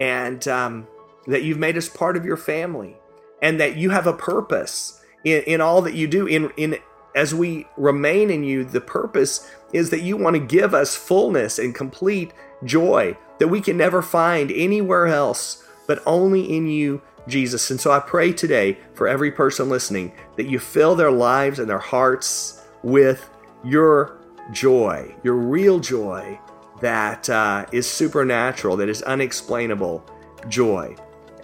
and 0.00 0.46
um, 0.46 0.86
that 1.26 1.42
you've 1.42 1.58
made 1.58 1.76
us 1.76 1.88
part 1.88 2.16
of 2.16 2.24
your 2.24 2.36
family 2.36 2.96
and 3.42 3.60
that 3.60 3.76
you 3.76 3.90
have 3.90 4.06
a 4.06 4.12
purpose 4.12 5.00
in, 5.24 5.42
in 5.44 5.60
all 5.60 5.82
that 5.82 5.94
you 5.94 6.06
do. 6.06 6.26
In, 6.26 6.50
in 6.56 6.78
as 7.14 7.34
we 7.34 7.66
remain 7.76 8.30
in 8.30 8.44
you, 8.44 8.64
the 8.64 8.80
purpose 8.80 9.50
is 9.72 9.90
that 9.90 10.02
you 10.02 10.16
want 10.16 10.34
to 10.34 10.40
give 10.40 10.74
us 10.74 10.94
fullness 10.94 11.58
and 11.58 11.74
complete 11.74 12.32
joy 12.64 13.16
that 13.38 13.48
we 13.48 13.60
can 13.60 13.76
never 13.76 14.02
find 14.02 14.50
anywhere 14.50 15.06
else 15.06 15.64
but 15.86 16.02
only 16.06 16.56
in 16.56 16.66
you, 16.66 17.00
Jesus. 17.28 17.70
And 17.70 17.80
so 17.80 17.92
I 17.92 18.00
pray 18.00 18.32
today 18.32 18.78
for 18.94 19.06
every 19.06 19.30
person 19.30 19.68
listening 19.68 20.12
that 20.36 20.46
you 20.46 20.58
fill 20.58 20.94
their 20.94 21.10
lives 21.10 21.58
and 21.58 21.70
their 21.70 21.78
hearts 21.78 22.62
with 22.82 23.30
your 23.64 24.18
joy, 24.52 25.14
your 25.22 25.34
real 25.34 25.78
joy 25.80 26.38
that 26.80 27.28
uh, 27.30 27.66
is 27.72 27.88
supernatural, 27.88 28.76
that 28.76 28.88
is 28.88 29.02
unexplainable 29.02 30.04
joy 30.48 30.94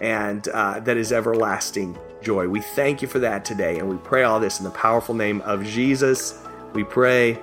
and 0.01 0.47
uh, 0.49 0.79
that 0.81 0.97
is 0.97 1.11
everlasting 1.11 1.97
joy. 2.21 2.47
We 2.47 2.61
thank 2.61 3.01
you 3.01 3.07
for 3.07 3.19
that 3.19 3.45
today, 3.45 3.79
and 3.79 3.89
we 3.89 3.97
pray 3.97 4.23
all 4.23 4.39
this 4.39 4.59
in 4.59 4.63
the 4.63 4.71
powerful 4.71 5.15
name 5.15 5.41
of 5.41 5.63
Jesus. 5.63 6.39
We 6.73 6.83
pray, 6.83 7.39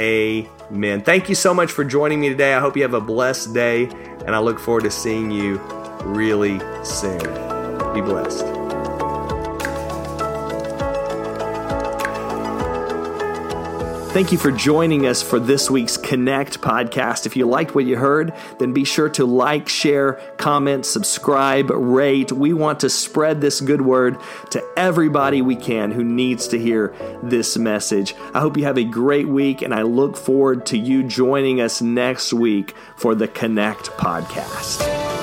Amen. 0.00 1.02
Thank 1.02 1.28
you 1.28 1.34
so 1.34 1.52
much 1.52 1.72
for 1.72 1.84
joining 1.84 2.20
me 2.20 2.28
today. 2.28 2.54
I 2.54 2.60
hope 2.60 2.76
you 2.76 2.82
have 2.82 2.94
a 2.94 3.00
blessed 3.00 3.52
day, 3.52 3.86
and 4.26 4.34
I 4.34 4.38
look 4.38 4.58
forward 4.58 4.84
to 4.84 4.90
seeing 4.90 5.30
you 5.30 5.58
really 6.02 6.60
soon. 6.84 7.18
Be 7.94 8.00
blessed. 8.00 8.57
Thank 14.18 14.32
you 14.32 14.38
for 14.38 14.50
joining 14.50 15.06
us 15.06 15.22
for 15.22 15.38
this 15.38 15.70
week's 15.70 15.96
Connect 15.96 16.60
podcast. 16.60 17.24
If 17.24 17.36
you 17.36 17.46
liked 17.46 17.76
what 17.76 17.84
you 17.84 17.96
heard, 17.96 18.34
then 18.58 18.72
be 18.72 18.84
sure 18.84 19.08
to 19.10 19.24
like, 19.24 19.68
share, 19.68 20.14
comment, 20.38 20.84
subscribe, 20.86 21.70
rate. 21.70 22.32
We 22.32 22.52
want 22.52 22.80
to 22.80 22.90
spread 22.90 23.40
this 23.40 23.60
good 23.60 23.80
word 23.80 24.18
to 24.50 24.60
everybody 24.76 25.40
we 25.40 25.54
can 25.54 25.92
who 25.92 26.02
needs 26.02 26.48
to 26.48 26.58
hear 26.58 26.92
this 27.22 27.56
message. 27.56 28.16
I 28.34 28.40
hope 28.40 28.56
you 28.56 28.64
have 28.64 28.76
a 28.76 28.82
great 28.82 29.28
week, 29.28 29.62
and 29.62 29.72
I 29.72 29.82
look 29.82 30.16
forward 30.16 30.66
to 30.66 30.76
you 30.76 31.04
joining 31.04 31.60
us 31.60 31.80
next 31.80 32.32
week 32.32 32.74
for 32.96 33.14
the 33.14 33.28
Connect 33.28 33.84
podcast. 33.90 35.17